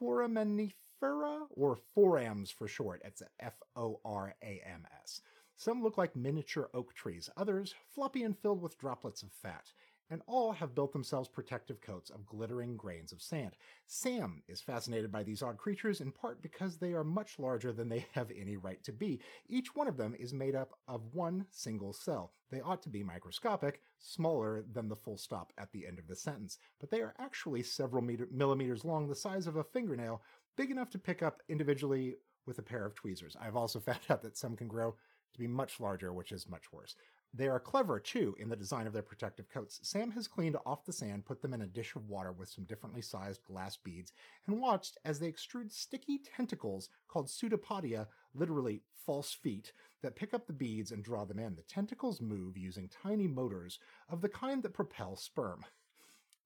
foraminifera, 0.00 1.46
or 1.50 1.76
forams 1.94 2.50
for 2.50 2.68
short. 2.68 3.02
It's 3.04 3.22
F 3.38 3.54
O 3.76 4.00
R 4.04 4.34
A 4.42 4.62
M 4.66 4.86
S. 5.02 5.20
Some 5.56 5.82
look 5.82 5.98
like 5.98 6.16
miniature 6.16 6.70
oak 6.72 6.94
trees, 6.94 7.28
others 7.36 7.74
floppy 7.94 8.22
and 8.22 8.36
filled 8.38 8.62
with 8.62 8.78
droplets 8.78 9.22
of 9.22 9.30
fat 9.30 9.72
and 10.10 10.22
all 10.26 10.52
have 10.52 10.74
built 10.74 10.92
themselves 10.92 11.28
protective 11.28 11.80
coats 11.80 12.10
of 12.10 12.26
glittering 12.26 12.76
grains 12.76 13.12
of 13.12 13.22
sand. 13.22 13.52
Sam 13.86 14.42
is 14.48 14.60
fascinated 14.60 15.12
by 15.12 15.22
these 15.22 15.42
odd 15.42 15.56
creatures 15.56 16.00
in 16.00 16.10
part 16.10 16.42
because 16.42 16.76
they 16.76 16.92
are 16.92 17.04
much 17.04 17.38
larger 17.38 17.72
than 17.72 17.88
they 17.88 18.06
have 18.12 18.30
any 18.36 18.56
right 18.56 18.82
to 18.84 18.92
be. 18.92 19.20
Each 19.48 19.74
one 19.74 19.88
of 19.88 19.96
them 19.96 20.14
is 20.18 20.34
made 20.34 20.54
up 20.54 20.78
of 20.88 21.14
one 21.14 21.46
single 21.50 21.92
cell. 21.92 22.32
They 22.50 22.60
ought 22.60 22.82
to 22.82 22.88
be 22.88 23.02
microscopic, 23.04 23.80
smaller 23.98 24.64
than 24.72 24.88
the 24.88 24.96
full 24.96 25.16
stop 25.16 25.52
at 25.56 25.70
the 25.72 25.86
end 25.86 25.98
of 25.98 26.08
the 26.08 26.16
sentence, 26.16 26.58
but 26.80 26.90
they 26.90 27.00
are 27.00 27.14
actually 27.18 27.62
several 27.62 28.02
meter- 28.02 28.28
millimeters 28.32 28.84
long, 28.84 29.06
the 29.06 29.14
size 29.14 29.46
of 29.46 29.56
a 29.56 29.64
fingernail, 29.64 30.22
big 30.56 30.70
enough 30.70 30.90
to 30.90 30.98
pick 30.98 31.22
up 31.22 31.42
individually 31.48 32.16
with 32.46 32.58
a 32.58 32.62
pair 32.62 32.84
of 32.84 32.94
tweezers. 32.94 33.36
I've 33.40 33.56
also 33.56 33.78
found 33.80 34.00
out 34.08 34.22
that 34.22 34.36
some 34.36 34.56
can 34.56 34.66
grow 34.68 34.96
to 35.32 35.38
be 35.38 35.46
much 35.46 35.78
larger, 35.78 36.12
which 36.12 36.32
is 36.32 36.48
much 36.48 36.72
worse. 36.72 36.96
They 37.32 37.46
are 37.46 37.60
clever 37.60 38.00
too 38.00 38.34
in 38.40 38.48
the 38.48 38.56
design 38.56 38.86
of 38.88 38.92
their 38.92 39.02
protective 39.02 39.48
coats. 39.48 39.78
Sam 39.82 40.10
has 40.12 40.26
cleaned 40.26 40.56
off 40.66 40.84
the 40.84 40.92
sand, 40.92 41.24
put 41.24 41.40
them 41.40 41.54
in 41.54 41.62
a 41.62 41.66
dish 41.66 41.94
of 41.94 42.08
water 42.08 42.32
with 42.32 42.48
some 42.48 42.64
differently 42.64 43.02
sized 43.02 43.44
glass 43.44 43.76
beads, 43.76 44.12
and 44.46 44.60
watched 44.60 44.98
as 45.04 45.20
they 45.20 45.30
extrude 45.30 45.70
sticky 45.70 46.18
tentacles 46.18 46.88
called 47.06 47.28
pseudopodia, 47.28 48.08
literally 48.34 48.82
false 49.06 49.32
feet, 49.32 49.72
that 50.02 50.16
pick 50.16 50.34
up 50.34 50.46
the 50.46 50.52
beads 50.52 50.90
and 50.90 51.04
draw 51.04 51.24
them 51.24 51.38
in. 51.38 51.54
The 51.54 51.62
tentacles 51.62 52.20
move 52.20 52.56
using 52.56 52.88
tiny 52.88 53.28
motors 53.28 53.78
of 54.08 54.22
the 54.22 54.28
kind 54.28 54.62
that 54.64 54.74
propel 54.74 55.14
sperm. 55.14 55.64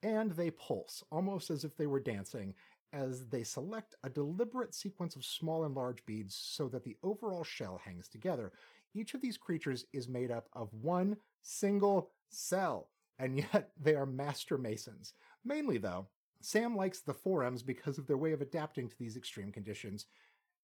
And 0.03 0.33
they 0.33 0.51
pulse, 0.51 1.03
almost 1.11 1.49
as 1.49 1.65
if 1.65 1.77
they 1.77 1.87
were 1.87 2.01
dancing, 2.01 2.55
as 2.93 3.27
they 3.27 3.43
select 3.43 3.97
a 4.05 4.11
deliberate 4.11 4.75
sequence 4.75 5.17
of 5.17 5.25
small 5.25 5.65
and 5.65 5.75
large 5.75 6.05
beads 6.05 6.37
so 6.37 6.69
that 6.69 6.85
the 6.85 6.97
overall 7.03 7.43
shell 7.43 7.81
hangs 7.85 8.07
together. 8.07 8.53
Each 8.95 9.15
of 9.15 9.21
these 9.21 9.37
creatures 9.37 9.85
is 9.93 10.09
made 10.09 10.31
up 10.31 10.49
of 10.53 10.73
one 10.73 11.17
single 11.43 12.11
cell, 12.29 12.89
and 13.19 13.37
yet 13.53 13.71
they 13.81 13.95
are 13.95 14.07
master 14.07 14.57
masons. 14.57 15.15
Mainly, 15.45 15.79
though, 15.79 16.07
Sam 16.41 16.77
likes 16.77 17.01
the 17.01 17.15
forams 17.15 17.63
because 17.63 17.99
of 17.99 18.07
their 18.07 18.19
way 18.19 18.33
of 18.33 18.41
adapting 18.41 18.89
to 18.89 18.99
these 18.99 19.17
extreme 19.17 19.51
conditions 19.51 20.07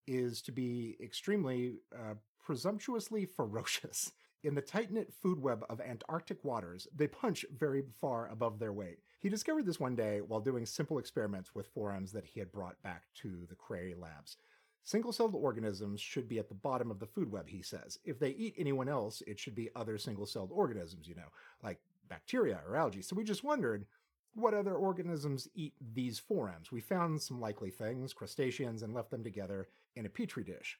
is 0.07 0.41
to 0.43 0.51
be 0.51 0.97
extremely 1.01 1.79
uh, 1.93 2.15
presumptuously 2.43 3.25
ferocious. 3.25 4.11
In 4.43 4.55
the 4.55 4.61
tight 4.61 4.91
knit 4.91 5.13
food 5.13 5.39
web 5.39 5.63
of 5.69 5.79
Antarctic 5.79 6.43
waters, 6.43 6.87
they 6.95 7.07
punch 7.07 7.45
very 7.55 7.83
far 7.99 8.27
above 8.29 8.57
their 8.57 8.73
weight. 8.73 8.97
He 9.19 9.29
discovered 9.29 9.67
this 9.67 9.79
one 9.79 9.95
day 9.95 10.21
while 10.21 10.39
doing 10.39 10.65
simple 10.65 10.97
experiments 10.97 11.53
with 11.53 11.67
forams 11.67 12.11
that 12.13 12.25
he 12.25 12.39
had 12.39 12.51
brought 12.51 12.81
back 12.81 13.03
to 13.21 13.45
the 13.49 13.55
Crary 13.55 13.93
labs. 13.93 14.37
Single 14.83 15.11
celled 15.11 15.35
organisms 15.35 16.01
should 16.01 16.27
be 16.27 16.39
at 16.39 16.49
the 16.49 16.55
bottom 16.55 16.89
of 16.89 16.99
the 16.99 17.05
food 17.05 17.31
web, 17.31 17.47
he 17.47 17.61
says. 17.61 17.99
If 18.03 18.19
they 18.19 18.31
eat 18.31 18.55
anyone 18.57 18.89
else, 18.89 19.21
it 19.27 19.39
should 19.39 19.55
be 19.55 19.69
other 19.75 19.97
single 19.97 20.25
celled 20.25 20.51
organisms, 20.51 21.07
you 21.07 21.15
know, 21.15 21.29
like 21.63 21.79
bacteria 22.09 22.61
or 22.67 22.75
algae. 22.75 23.01
So 23.01 23.15
we 23.15 23.23
just 23.23 23.43
wondered 23.43 23.85
what 24.33 24.53
other 24.53 24.75
organisms 24.75 25.47
eat 25.53 25.73
these 25.93 26.17
forams. 26.17 26.71
We 26.71 26.81
found 26.81 27.21
some 27.21 27.39
likely 27.39 27.69
things, 27.69 28.13
crustaceans, 28.13 28.81
and 28.81 28.93
left 28.93 29.11
them 29.11 29.23
together 29.23 29.67
in 29.95 30.05
a 30.05 30.09
petri 30.09 30.43
dish. 30.43 30.79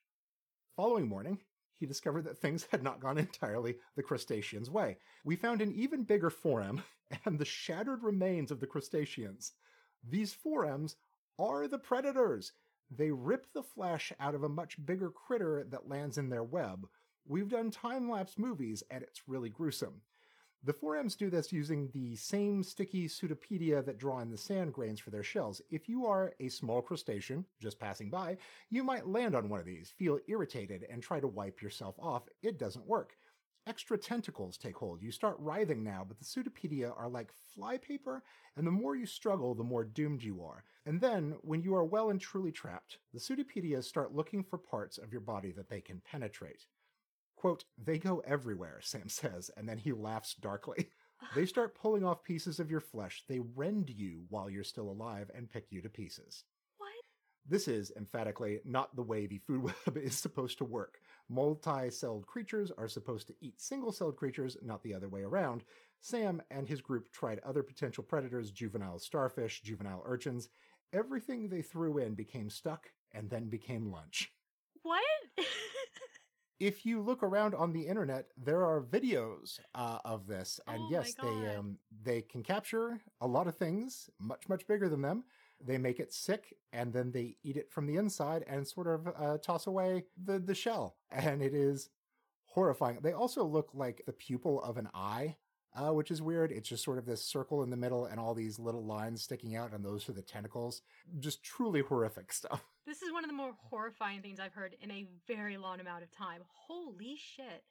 Following 0.75 1.07
morning, 1.07 1.39
he 1.77 1.85
discovered 1.85 2.23
that 2.23 2.37
things 2.37 2.67
had 2.71 2.83
not 2.83 2.99
gone 2.99 3.17
entirely 3.17 3.75
the 3.95 4.03
crustacean's 4.03 4.69
way. 4.69 4.97
We 5.25 5.35
found 5.35 5.61
an 5.61 5.73
even 5.73 6.03
bigger 6.03 6.29
foram 6.29 6.83
and 7.25 7.37
the 7.37 7.45
shattered 7.45 8.03
remains 8.03 8.51
of 8.51 8.59
the 8.59 8.67
crustaceans. 8.67 9.53
These 10.07 10.33
forams 10.33 10.95
are 11.37 11.67
the 11.67 11.79
predators. 11.79 12.53
They 12.93 13.09
rip 13.11 13.47
the 13.53 13.63
flesh 13.63 14.11
out 14.19 14.35
of 14.35 14.43
a 14.43 14.49
much 14.49 14.85
bigger 14.85 15.09
critter 15.09 15.65
that 15.69 15.87
lands 15.87 16.17
in 16.17 16.29
their 16.29 16.43
web. 16.43 16.87
We've 17.25 17.47
done 17.47 17.71
time 17.71 18.09
lapse 18.09 18.37
movies, 18.37 18.83
and 18.91 19.01
it's 19.01 19.27
really 19.27 19.49
gruesome. 19.49 20.01
The 20.63 20.73
forams 20.73 21.15
do 21.15 21.29
this 21.29 21.51
using 21.51 21.89
the 21.91 22.15
same 22.17 22.61
sticky 22.61 23.07
pseudopodia 23.07 23.83
that 23.85 23.97
draw 23.97 24.19
in 24.19 24.29
the 24.29 24.37
sand 24.37 24.73
grains 24.73 24.99
for 24.99 25.09
their 25.09 25.23
shells. 25.23 25.61
If 25.71 25.89
you 25.89 26.05
are 26.05 26.33
a 26.39 26.49
small 26.49 26.81
crustacean 26.81 27.45
just 27.59 27.79
passing 27.79 28.09
by, 28.11 28.37
you 28.69 28.83
might 28.83 29.07
land 29.07 29.35
on 29.35 29.49
one 29.49 29.59
of 29.59 29.65
these, 29.65 29.89
feel 29.89 30.19
irritated, 30.27 30.85
and 30.87 31.01
try 31.01 31.19
to 31.19 31.27
wipe 31.27 31.61
yourself 31.61 31.95
off. 31.97 32.27
It 32.43 32.59
doesn't 32.59 32.85
work. 32.85 33.15
Extra 33.67 33.97
tentacles 33.97 34.57
take 34.57 34.75
hold. 34.75 35.03
You 35.03 35.11
start 35.11 35.35
writhing 35.37 35.83
now, 35.83 36.03
but 36.07 36.17
the 36.17 36.25
pseudopodia 36.25 36.93
are 36.97 37.07
like 37.07 37.31
flypaper, 37.55 38.23
and 38.55 38.65
the 38.65 38.71
more 38.71 38.95
you 38.95 39.05
struggle, 39.05 39.53
the 39.53 39.63
more 39.63 39.83
doomed 39.83 40.23
you 40.23 40.43
are. 40.43 40.63
And 40.85 40.99
then, 40.99 41.35
when 41.41 41.61
you 41.61 41.75
are 41.75 41.85
well 41.85 42.09
and 42.09 42.19
truly 42.19 42.51
trapped, 42.51 42.97
the 43.13 43.19
pseudopodia 43.19 43.83
start 43.83 44.15
looking 44.15 44.43
for 44.43 44.57
parts 44.57 44.97
of 44.97 45.11
your 45.11 45.21
body 45.21 45.51
that 45.51 45.69
they 45.69 45.79
can 45.79 46.01
penetrate. 46.01 46.65
Quote, 47.35 47.65
they 47.77 47.99
go 47.99 48.21
everywhere, 48.25 48.79
Sam 48.81 49.09
says, 49.09 49.51
and 49.55 49.69
then 49.69 49.77
he 49.77 49.91
laughs 49.91 50.33
darkly. 50.33 50.89
They 51.35 51.45
start 51.45 51.75
pulling 51.75 52.03
off 52.03 52.23
pieces 52.23 52.59
of 52.59 52.71
your 52.71 52.79
flesh. 52.79 53.23
They 53.27 53.39
rend 53.39 53.89
you 53.89 54.23
while 54.29 54.49
you're 54.49 54.63
still 54.63 54.89
alive 54.89 55.29
and 55.35 55.49
pick 55.49 55.67
you 55.69 55.81
to 55.81 55.89
pieces. 55.89 56.45
What? 56.77 56.89
This 57.47 57.67
is, 57.67 57.91
emphatically, 57.95 58.59
not 58.65 58.95
the 58.95 59.03
way 59.03 59.27
the 59.27 59.37
food 59.37 59.63
web 59.85 59.97
is 59.97 60.17
supposed 60.17 60.57
to 60.59 60.65
work. 60.65 60.99
Multi 61.31 61.89
celled 61.89 62.27
creatures 62.27 62.73
are 62.77 62.89
supposed 62.89 63.25
to 63.27 63.35
eat 63.39 63.61
single 63.61 63.93
celled 63.93 64.17
creatures, 64.17 64.57
not 64.61 64.83
the 64.83 64.93
other 64.93 65.07
way 65.07 65.21
around. 65.21 65.63
Sam 66.01 66.41
and 66.51 66.67
his 66.67 66.81
group 66.81 67.09
tried 67.13 67.39
other 67.39 67.63
potential 67.63 68.03
predators 68.03 68.51
juvenile 68.51 68.99
starfish, 68.99 69.61
juvenile 69.61 70.03
urchins. 70.05 70.49
Everything 70.91 71.47
they 71.47 71.61
threw 71.61 71.99
in 71.99 72.15
became 72.15 72.49
stuck 72.49 72.91
and 73.13 73.29
then 73.29 73.47
became 73.47 73.89
lunch. 73.89 74.33
What? 74.83 75.03
if 76.59 76.85
you 76.85 76.99
look 76.99 77.23
around 77.23 77.55
on 77.55 77.71
the 77.71 77.87
internet, 77.87 78.27
there 78.35 78.65
are 78.65 78.81
videos 78.81 79.59
uh, 79.73 79.99
of 80.03 80.27
this, 80.27 80.59
and 80.67 80.81
Oh 80.81 80.87
yes, 80.91 81.13
they 81.13 81.55
um, 81.55 81.77
they 82.03 82.23
can 82.23 82.43
capture 82.43 82.99
a 83.21 83.27
lot 83.27 83.47
of 83.47 83.55
things 83.55 84.09
much 84.19 84.49
much 84.49 84.67
bigger 84.67 84.89
than 84.89 85.01
them. 85.01 85.23
They 85.65 85.77
make 85.77 85.99
it 85.99 86.13
sick, 86.13 86.55
and 86.73 86.93
then 86.93 87.11
they 87.11 87.35
eat 87.43 87.57
it 87.57 87.71
from 87.71 87.85
the 87.87 87.97
inside 87.97 88.43
and 88.47 88.67
sort 88.67 88.87
of 88.87 89.07
uh, 89.07 89.37
toss 89.37 89.67
away 89.67 90.05
the 90.21 90.39
the 90.39 90.55
shell, 90.55 90.95
and 91.11 91.41
it 91.41 91.53
is 91.53 91.89
horrifying. 92.45 92.99
They 93.01 93.13
also 93.13 93.43
look 93.43 93.69
like 93.73 94.03
the 94.05 94.13
pupil 94.13 94.61
of 94.61 94.77
an 94.77 94.89
eye. 94.93 95.37
Uh, 95.73 95.93
which 95.93 96.11
is 96.11 96.21
weird. 96.21 96.51
It's 96.51 96.67
just 96.67 96.83
sort 96.83 96.97
of 96.97 97.05
this 97.05 97.23
circle 97.23 97.63
in 97.63 97.69
the 97.69 97.77
middle 97.77 98.03
and 98.03 98.19
all 98.19 98.33
these 98.33 98.59
little 98.59 98.85
lines 98.85 99.21
sticking 99.21 99.55
out, 99.55 99.71
and 99.71 99.85
those 99.85 100.09
are 100.09 100.11
the 100.11 100.21
tentacles. 100.21 100.81
Just 101.17 101.43
truly 101.43 101.79
horrific 101.79 102.33
stuff. 102.33 102.61
this 102.85 103.01
is 103.01 103.13
one 103.13 103.23
of 103.23 103.29
the 103.29 103.33
more 103.33 103.53
horrifying 103.69 104.21
things 104.21 104.37
I've 104.37 104.53
heard 104.53 104.75
in 104.81 104.91
a 104.91 105.07
very 105.29 105.55
long 105.55 105.79
amount 105.79 106.03
of 106.03 106.11
time. 106.11 106.41
Holy 106.67 107.15
shit. 107.17 107.63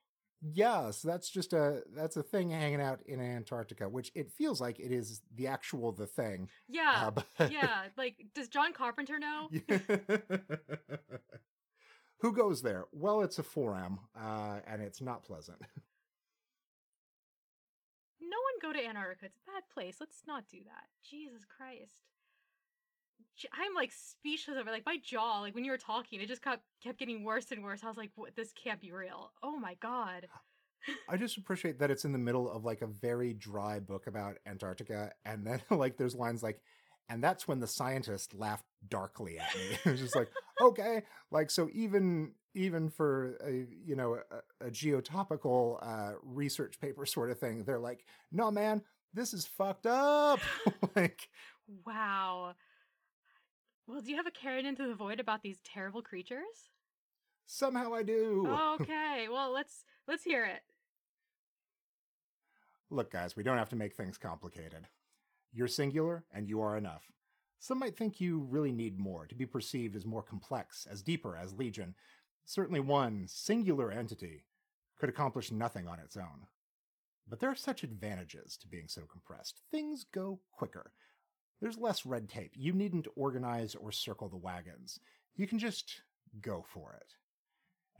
Yes, 0.42 1.02
that's 1.02 1.28
just 1.28 1.52
a 1.52 1.82
that's 1.94 2.16
a 2.16 2.22
thing 2.22 2.48
hanging 2.50 2.80
out 2.80 3.00
in 3.06 3.20
Antarctica, 3.20 3.88
which 3.88 4.10
it 4.14 4.30
feels 4.32 4.58
like 4.60 4.80
it 4.80 4.90
is 4.90 5.20
the 5.34 5.46
actual 5.48 5.92
the 5.92 6.06
thing. 6.06 6.48
Yeah. 6.68 6.94
Uh, 7.08 7.10
but- 7.38 7.52
yeah. 7.52 7.82
Like, 7.98 8.16
does 8.34 8.48
John 8.48 8.72
Carpenter 8.72 9.18
know? 9.18 9.48
Who 12.20 12.32
goes 12.32 12.62
there? 12.62 12.84
Well, 12.92 13.22
it's 13.22 13.38
a 13.38 13.42
foram, 13.42 14.00
uh, 14.18 14.60
and 14.66 14.82
it's 14.82 15.00
not 15.00 15.24
pleasant. 15.24 15.58
No 18.20 18.36
one 18.36 18.60
go 18.62 18.72
to 18.78 18.86
Antarctica. 18.86 19.26
It's 19.26 19.38
a 19.46 19.50
bad 19.50 19.62
place. 19.72 19.96
Let's 20.00 20.22
not 20.26 20.44
do 20.50 20.58
that. 20.64 20.84
Jesus 21.08 21.44
Christ. 21.44 22.04
I'm 23.52 23.74
like 23.74 23.92
speechless 23.92 24.56
over 24.58 24.70
like 24.70 24.86
my 24.86 24.98
jaw. 25.02 25.40
Like 25.40 25.54
when 25.54 25.64
you 25.64 25.70
were 25.70 25.78
talking, 25.78 26.20
it 26.20 26.28
just 26.28 26.42
kept 26.42 26.62
kept 26.82 26.98
getting 26.98 27.24
worse 27.24 27.50
and 27.50 27.62
worse. 27.62 27.82
I 27.84 27.88
was 27.88 27.96
like, 27.96 28.10
what, 28.14 28.36
"This 28.36 28.52
can't 28.52 28.80
be 28.80 28.92
real." 28.92 29.32
Oh 29.42 29.56
my 29.58 29.74
god. 29.74 30.26
I 31.08 31.16
just 31.16 31.36
appreciate 31.36 31.78
that 31.80 31.90
it's 31.90 32.04
in 32.04 32.12
the 32.12 32.18
middle 32.18 32.50
of 32.50 32.64
like 32.64 32.82
a 32.82 32.86
very 32.86 33.34
dry 33.34 33.80
book 33.80 34.06
about 34.06 34.36
Antarctica, 34.46 35.12
and 35.24 35.46
then 35.46 35.60
like 35.70 35.96
there's 35.96 36.14
lines 36.14 36.42
like, 36.42 36.60
and 37.08 37.22
that's 37.22 37.46
when 37.46 37.60
the 37.60 37.66
scientist 37.66 38.34
laughed 38.34 38.66
darkly 38.88 39.38
at 39.38 39.54
me. 39.54 39.78
it 39.84 39.90
was 39.90 40.00
just 40.00 40.16
like, 40.16 40.28
okay, 40.60 41.02
like 41.30 41.50
so 41.50 41.68
even 41.72 42.32
even 42.54 42.90
for 42.90 43.36
a 43.44 43.66
you 43.84 43.96
know 43.96 44.18
a, 44.30 44.66
a 44.66 44.70
geotopical 44.70 45.78
uh, 45.82 46.14
research 46.22 46.80
paper 46.80 47.06
sort 47.06 47.30
of 47.30 47.38
thing, 47.38 47.64
they're 47.64 47.78
like, 47.78 48.04
no 48.32 48.50
man, 48.50 48.82
this 49.14 49.34
is 49.34 49.46
fucked 49.46 49.86
up. 49.86 50.40
like 50.96 51.28
Wow. 51.86 52.54
Well, 53.90 54.02
do 54.02 54.10
you 54.10 54.16
have 54.16 54.26
a 54.26 54.30
carrot 54.30 54.66
into 54.66 54.86
the 54.86 54.94
void 54.94 55.18
about 55.18 55.42
these 55.42 55.58
terrible 55.64 56.00
creatures? 56.00 56.70
somehow 57.44 57.92
I 57.92 58.04
do. 58.04 58.46
Okay. 58.80 59.26
Well, 59.28 59.52
let's 59.52 59.84
let's 60.06 60.22
hear 60.22 60.44
it. 60.44 60.60
Look, 62.88 63.10
guys, 63.10 63.34
we 63.36 63.42
don't 63.42 63.58
have 63.58 63.68
to 63.70 63.76
make 63.76 63.94
things 63.94 64.16
complicated. 64.16 64.86
You're 65.52 65.66
singular, 65.66 66.24
and 66.32 66.48
you 66.48 66.60
are 66.60 66.76
enough. 66.76 67.02
Some 67.58 67.80
might 67.80 67.96
think 67.96 68.20
you 68.20 68.46
really 68.48 68.70
need 68.70 68.98
more 68.98 69.26
to 69.26 69.34
be 69.34 69.44
perceived 69.44 69.96
as 69.96 70.06
more 70.06 70.22
complex, 70.22 70.86
as 70.88 71.02
deeper 71.02 71.36
as 71.36 71.52
Legion. 71.52 71.96
Certainly, 72.44 72.80
one 72.80 73.26
singular 73.26 73.90
entity 73.90 74.44
could 74.98 75.08
accomplish 75.08 75.50
nothing 75.50 75.88
on 75.88 75.98
its 75.98 76.16
own. 76.16 76.46
But 77.28 77.40
there 77.40 77.50
are 77.50 77.56
such 77.56 77.82
advantages 77.82 78.56
to 78.58 78.68
being 78.68 78.86
so 78.86 79.02
compressed. 79.10 79.60
Things 79.70 80.04
go 80.04 80.38
quicker. 80.52 80.92
There's 81.60 81.78
less 81.78 82.06
red 82.06 82.28
tape. 82.28 82.52
You 82.56 82.72
needn't 82.72 83.06
organize 83.16 83.74
or 83.74 83.92
circle 83.92 84.28
the 84.28 84.36
wagons. 84.36 84.98
You 85.36 85.46
can 85.46 85.58
just 85.58 86.02
go 86.40 86.64
for 86.72 86.98
it. 87.00 87.14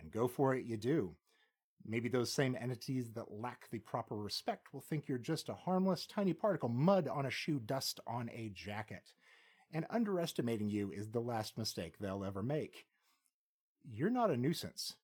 And 0.00 0.10
go 0.10 0.28
for 0.28 0.54
it 0.54 0.64
you 0.64 0.76
do. 0.78 1.14
Maybe 1.84 2.08
those 2.08 2.32
same 2.32 2.56
entities 2.58 3.10
that 3.12 3.30
lack 3.32 3.68
the 3.70 3.78
proper 3.78 4.16
respect 4.16 4.72
will 4.72 4.80
think 4.80 5.08
you're 5.08 5.18
just 5.18 5.48
a 5.48 5.54
harmless 5.54 6.06
tiny 6.06 6.32
particle, 6.32 6.68
mud 6.68 7.08
on 7.08 7.26
a 7.26 7.30
shoe, 7.30 7.58
dust 7.58 8.00
on 8.06 8.30
a 8.30 8.50
jacket. 8.54 9.12
And 9.72 9.86
underestimating 9.90 10.68
you 10.68 10.90
is 10.90 11.10
the 11.10 11.20
last 11.20 11.56
mistake 11.56 11.94
they'll 11.98 12.24
ever 12.24 12.42
make. 12.42 12.86
You're 13.84 14.10
not 14.10 14.30
a 14.30 14.36
nuisance. 14.36 14.96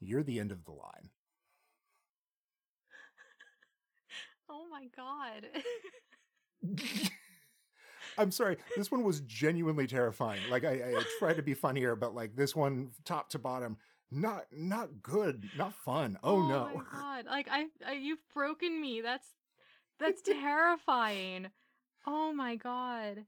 You're 0.00 0.22
the 0.22 0.40
end 0.40 0.52
of 0.52 0.64
the 0.64 0.72
line. 0.72 1.10
Oh 4.46 4.66
my 4.70 4.88
god. 4.94 5.46
I'm 8.18 8.30
sorry. 8.30 8.56
This 8.76 8.90
one 8.90 9.02
was 9.04 9.20
genuinely 9.20 9.86
terrifying. 9.86 10.40
Like 10.50 10.64
I, 10.64 10.72
I 10.72 11.02
tried 11.18 11.36
to 11.36 11.42
be 11.42 11.54
funnier, 11.54 11.96
but 11.96 12.14
like 12.14 12.36
this 12.36 12.54
one, 12.54 12.90
top 13.04 13.30
to 13.30 13.38
bottom, 13.38 13.76
not 14.10 14.46
not 14.52 15.02
good, 15.02 15.48
not 15.56 15.74
fun. 15.74 16.18
Oh, 16.22 16.36
oh 16.36 16.40
my 16.40 16.48
no. 16.48 16.82
god! 16.92 17.26
Like 17.26 17.48
I, 17.50 17.66
I, 17.86 17.92
you've 17.92 18.22
broken 18.32 18.80
me. 18.80 19.00
That's 19.00 19.28
that's 19.98 20.22
terrifying. 20.22 21.48
Oh 22.06 22.32
my 22.32 22.56
god. 22.56 23.24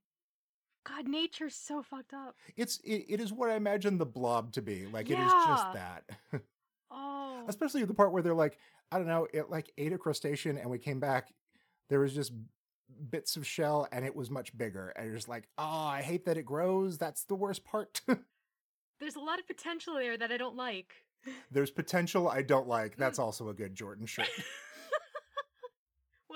God, 0.87 1.09
nature's 1.09 1.57
so 1.57 1.83
fucked 1.83 2.15
up. 2.15 2.37
It's 2.57 2.79
it, 2.85 3.07
it 3.09 3.21
is 3.21 3.33
what 3.33 3.51
I 3.51 3.57
imagine 3.57 3.99
the 3.99 4.07
blob 4.07 4.53
to 4.53 4.63
be. 4.63 4.87
Like 4.87 5.11
it 5.11 5.19
is 5.19 5.33
just 5.33 5.73
that. 5.75 6.05
Oh. 6.89 7.43
Especially 7.49 7.85
the 7.85 7.93
part 7.93 8.13
where 8.13 8.23
they're 8.23 8.33
like, 8.33 8.59
I 8.93 8.99
don't 8.99 9.09
know, 9.09 9.27
it 9.33 9.51
like 9.51 9.73
ate 9.77 9.93
a 9.93 9.99
crustacean 9.99 10.57
and 10.57 10.71
we 10.71 10.79
came 10.79 11.01
back, 11.01 11.35
there 11.89 12.01
was 12.01 12.15
just 12.15 12.33
bits 13.11 13.37
of 13.37 13.47
shell 13.47 13.89
and 13.93 14.05
it 14.05 14.15
was 14.15 14.31
much 14.31 14.57
bigger. 14.57 14.91
And 14.97 15.07
you're 15.07 15.17
just 15.17 15.29
like, 15.29 15.49
oh, 15.59 15.87
I 15.87 16.03
hate 16.03 16.25
that 16.27 16.37
it 16.37 16.45
grows. 16.45 16.99
That's 16.99 17.25
the 17.25 17.35
worst 17.35 17.65
part. 17.65 18.01
There's 18.99 19.17
a 19.17 19.21
lot 19.21 19.39
of 19.39 19.47
potential 19.47 19.95
there 19.95 20.17
that 20.17 20.33
I 20.33 20.37
don't 20.37 20.57
like. 20.57 20.95
There's 21.51 21.71
potential 21.71 22.29
I 22.29 22.43
don't 22.43 22.69
like. 22.69 22.97
That's 22.97 23.19
also 23.19 23.49
a 23.49 23.55
good 23.55 23.75
Jordan 23.75 24.07
shirt. 24.07 24.29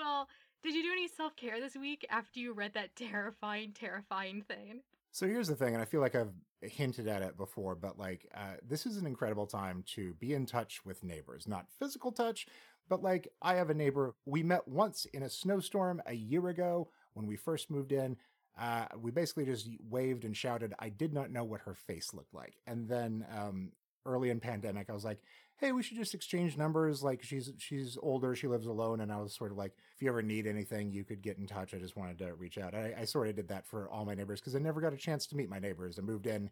Well, 0.01 0.27
did 0.63 0.73
you 0.73 0.83
do 0.83 0.91
any 0.91 1.07
self 1.07 1.35
care 1.35 1.59
this 1.59 1.75
week 1.75 2.05
after 2.09 2.39
you 2.39 2.53
read 2.53 2.73
that 2.73 2.95
terrifying, 2.95 3.73
terrifying 3.73 4.41
thing? 4.41 4.81
So 5.11 5.27
here's 5.27 5.47
the 5.47 5.55
thing, 5.55 5.73
and 5.73 5.81
I 5.81 5.85
feel 5.85 6.01
like 6.01 6.15
I've 6.15 6.33
hinted 6.61 7.07
at 7.07 7.21
it 7.21 7.37
before, 7.37 7.75
but 7.75 7.99
like 7.99 8.27
uh, 8.33 8.55
this 8.67 8.85
is 8.85 8.97
an 8.97 9.05
incredible 9.05 9.45
time 9.45 9.83
to 9.95 10.13
be 10.15 10.33
in 10.33 10.45
touch 10.45 10.85
with 10.85 11.03
neighbors. 11.03 11.47
Not 11.47 11.67
physical 11.79 12.11
touch, 12.11 12.47
but 12.91 13.01
like 13.01 13.29
I 13.41 13.55
have 13.55 13.69
a 13.69 13.73
neighbor. 13.73 14.15
We 14.25 14.43
met 14.43 14.67
once 14.67 15.05
in 15.13 15.23
a 15.23 15.29
snowstorm 15.29 16.01
a 16.07 16.13
year 16.13 16.49
ago 16.49 16.89
when 17.13 17.25
we 17.25 17.37
first 17.37 17.71
moved 17.71 17.93
in. 17.93 18.17
Uh, 18.59 18.85
we 18.99 19.11
basically 19.11 19.45
just 19.45 19.69
waved 19.89 20.25
and 20.25 20.35
shouted. 20.35 20.73
I 20.77 20.89
did 20.89 21.13
not 21.13 21.31
know 21.31 21.45
what 21.45 21.61
her 21.61 21.73
face 21.73 22.13
looked 22.13 22.33
like, 22.33 22.55
and 22.67 22.89
then 22.89 23.25
um, 23.33 23.71
early 24.05 24.29
in 24.29 24.41
pandemic, 24.41 24.89
I 24.89 24.93
was 24.93 25.05
like, 25.05 25.19
"Hey, 25.55 25.71
we 25.71 25.83
should 25.83 25.95
just 25.95 26.13
exchange 26.13 26.57
numbers." 26.57 27.01
Like 27.01 27.23
she's 27.23 27.53
she's 27.59 27.97
older, 28.03 28.35
she 28.35 28.47
lives 28.47 28.67
alone, 28.67 28.99
and 28.99 29.09
I 29.09 29.21
was 29.21 29.33
sort 29.33 29.51
of 29.51 29.57
like, 29.57 29.71
"If 29.95 30.01
you 30.01 30.09
ever 30.09 30.21
need 30.21 30.45
anything, 30.45 30.91
you 30.91 31.05
could 31.05 31.21
get 31.21 31.37
in 31.37 31.47
touch." 31.47 31.73
I 31.73 31.77
just 31.77 31.95
wanted 31.95 32.17
to 32.17 32.33
reach 32.33 32.57
out. 32.57 32.75
I, 32.75 32.93
I 32.99 33.05
sort 33.05 33.29
of 33.29 33.37
did 33.37 33.47
that 33.47 33.65
for 33.65 33.89
all 33.89 34.03
my 34.03 34.15
neighbors 34.15 34.41
because 34.41 34.53
I 34.53 34.59
never 34.59 34.81
got 34.81 34.91
a 34.91 34.97
chance 34.97 35.25
to 35.27 35.37
meet 35.37 35.49
my 35.49 35.59
neighbors. 35.59 35.97
I 35.97 36.01
moved 36.01 36.27
in 36.27 36.49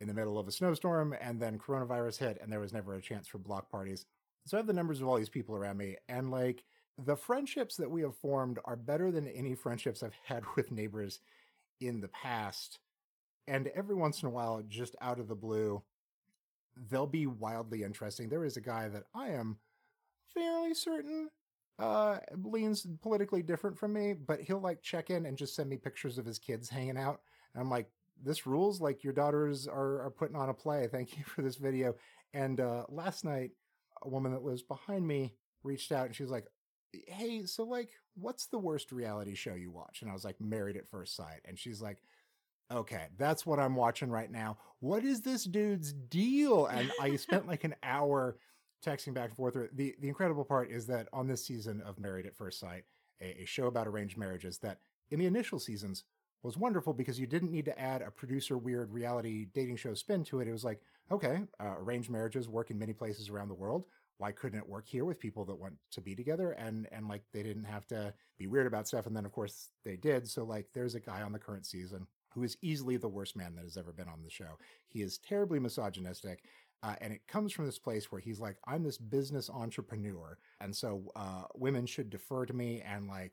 in 0.00 0.08
the 0.08 0.14
middle 0.14 0.38
of 0.38 0.48
a 0.48 0.52
snowstorm, 0.52 1.14
and 1.20 1.38
then 1.38 1.58
coronavirus 1.58 2.20
hit, 2.20 2.38
and 2.40 2.50
there 2.50 2.60
was 2.60 2.72
never 2.72 2.94
a 2.94 3.02
chance 3.02 3.28
for 3.28 3.36
block 3.36 3.70
parties. 3.70 4.06
So 4.48 4.56
I 4.56 4.60
have 4.60 4.66
the 4.66 4.72
numbers 4.72 5.02
of 5.02 5.08
all 5.08 5.18
these 5.18 5.28
people 5.28 5.54
around 5.54 5.76
me, 5.76 5.96
and 6.08 6.30
like 6.30 6.64
the 7.04 7.16
friendships 7.16 7.76
that 7.76 7.90
we 7.90 8.00
have 8.00 8.16
formed 8.16 8.58
are 8.64 8.76
better 8.76 9.10
than 9.10 9.28
any 9.28 9.54
friendships 9.54 10.02
I've 10.02 10.16
had 10.24 10.42
with 10.56 10.72
neighbors 10.72 11.20
in 11.80 12.00
the 12.00 12.08
past. 12.08 12.78
And 13.46 13.68
every 13.68 13.94
once 13.94 14.22
in 14.22 14.28
a 14.28 14.30
while, 14.30 14.62
just 14.66 14.96
out 15.02 15.20
of 15.20 15.28
the 15.28 15.34
blue, 15.34 15.82
they'll 16.90 17.06
be 17.06 17.26
wildly 17.26 17.82
interesting. 17.82 18.30
There 18.30 18.44
is 18.44 18.56
a 18.56 18.62
guy 18.62 18.88
that 18.88 19.04
I 19.14 19.28
am 19.28 19.58
fairly 20.32 20.74
certain 20.74 21.28
uh 21.78 22.18
leans 22.42 22.86
politically 23.02 23.42
different 23.42 23.78
from 23.78 23.92
me, 23.92 24.14
but 24.14 24.40
he'll 24.40 24.60
like 24.60 24.80
check 24.82 25.10
in 25.10 25.26
and 25.26 25.36
just 25.36 25.54
send 25.54 25.68
me 25.68 25.76
pictures 25.76 26.16
of 26.16 26.24
his 26.24 26.38
kids 26.38 26.70
hanging 26.70 26.96
out. 26.96 27.20
And 27.52 27.62
I'm 27.62 27.70
like, 27.70 27.90
this 28.24 28.46
rules. 28.46 28.80
Like 28.80 29.04
your 29.04 29.12
daughters 29.12 29.68
are, 29.68 30.00
are 30.02 30.10
putting 30.10 30.36
on 30.36 30.48
a 30.48 30.54
play. 30.54 30.88
Thank 30.90 31.18
you 31.18 31.24
for 31.24 31.42
this 31.42 31.56
video. 31.56 31.94
And 32.32 32.60
uh 32.60 32.84
last 32.88 33.26
night, 33.26 33.50
a 34.02 34.08
woman 34.08 34.32
that 34.32 34.44
lives 34.44 34.62
behind 34.62 35.06
me 35.06 35.34
reached 35.62 35.92
out 35.92 36.06
and 36.06 36.14
she 36.14 36.22
was 36.22 36.32
like, 36.32 36.46
Hey, 36.92 37.44
so 37.44 37.64
like, 37.64 37.90
what's 38.14 38.46
the 38.46 38.58
worst 38.58 38.92
reality 38.92 39.34
show 39.34 39.54
you 39.54 39.70
watch? 39.70 40.00
And 40.00 40.10
I 40.10 40.14
was 40.14 40.24
like, 40.24 40.40
Married 40.40 40.76
at 40.76 40.88
First 40.88 41.16
Sight. 41.16 41.40
And 41.44 41.58
she's 41.58 41.82
like, 41.82 41.98
Okay, 42.72 43.06
that's 43.16 43.46
what 43.46 43.58
I'm 43.58 43.76
watching 43.76 44.10
right 44.10 44.30
now. 44.30 44.58
What 44.80 45.04
is 45.04 45.22
this 45.22 45.44
dude's 45.44 45.92
deal? 45.92 46.66
And 46.66 46.90
I 47.00 47.16
spent 47.16 47.46
like 47.46 47.64
an 47.64 47.74
hour 47.82 48.36
texting 48.84 49.14
back 49.14 49.28
and 49.28 49.36
forth. 49.36 49.54
The 49.54 49.94
the 50.00 50.08
incredible 50.08 50.44
part 50.44 50.70
is 50.70 50.86
that 50.86 51.08
on 51.12 51.26
this 51.26 51.44
season 51.44 51.82
of 51.82 51.98
Married 51.98 52.26
at 52.26 52.36
First 52.36 52.60
Sight, 52.60 52.84
a, 53.20 53.42
a 53.42 53.44
show 53.44 53.66
about 53.66 53.86
arranged 53.86 54.16
marriages, 54.16 54.58
that 54.58 54.78
in 55.10 55.18
the 55.18 55.26
initial 55.26 55.58
seasons 55.58 56.04
was 56.42 56.56
wonderful 56.56 56.92
because 56.92 57.18
you 57.18 57.26
didn't 57.26 57.50
need 57.50 57.64
to 57.64 57.78
add 57.78 58.02
a 58.02 58.10
producer 58.10 58.56
weird 58.56 58.92
reality 58.92 59.46
dating 59.54 59.76
show 59.76 59.94
spin 59.94 60.24
to 60.24 60.40
it. 60.40 60.48
It 60.48 60.52
was 60.52 60.64
like, 60.64 60.80
okay, 61.10 61.40
uh, 61.60 61.74
arranged 61.78 62.10
marriages 62.10 62.48
work 62.48 62.70
in 62.70 62.78
many 62.78 62.92
places 62.92 63.28
around 63.28 63.48
the 63.48 63.54
world. 63.54 63.84
Why 64.18 64.32
couldn't 64.32 64.58
it 64.58 64.68
work 64.68 64.86
here 64.86 65.04
with 65.04 65.20
people 65.20 65.44
that 65.44 65.54
want 65.54 65.74
to 65.92 66.00
be 66.00 66.14
together? 66.14 66.52
And 66.52 66.88
and 66.92 67.08
like 67.08 67.22
they 67.32 67.42
didn't 67.42 67.64
have 67.64 67.86
to 67.88 68.12
be 68.36 68.46
weird 68.46 68.66
about 68.66 68.88
stuff. 68.88 69.06
And 69.06 69.16
then 69.16 69.24
of 69.24 69.32
course 69.32 69.70
they 69.84 69.96
did. 69.96 70.28
So 70.28 70.44
like 70.44 70.66
there's 70.74 70.94
a 70.94 71.00
guy 71.00 71.22
on 71.22 71.32
the 71.32 71.38
current 71.38 71.66
season 71.66 72.06
who 72.30 72.42
is 72.42 72.56
easily 72.62 72.96
the 72.96 73.08
worst 73.08 73.36
man 73.36 73.54
that 73.54 73.64
has 73.64 73.76
ever 73.76 73.92
been 73.92 74.08
on 74.08 74.22
the 74.22 74.30
show. 74.30 74.58
He 74.86 75.02
is 75.02 75.18
terribly 75.18 75.58
misogynistic. 75.58 76.44
Uh, 76.82 76.94
and 77.00 77.12
it 77.12 77.26
comes 77.26 77.52
from 77.52 77.66
this 77.66 77.78
place 77.78 78.10
where 78.12 78.20
he's 78.20 78.38
like, 78.38 78.56
I'm 78.64 78.84
this 78.84 78.98
business 78.98 79.50
entrepreneur, 79.50 80.38
and 80.60 80.74
so 80.74 81.10
uh, 81.16 81.44
women 81.54 81.86
should 81.86 82.08
defer 82.08 82.46
to 82.46 82.52
me. 82.52 82.82
And 82.86 83.08
like, 83.08 83.32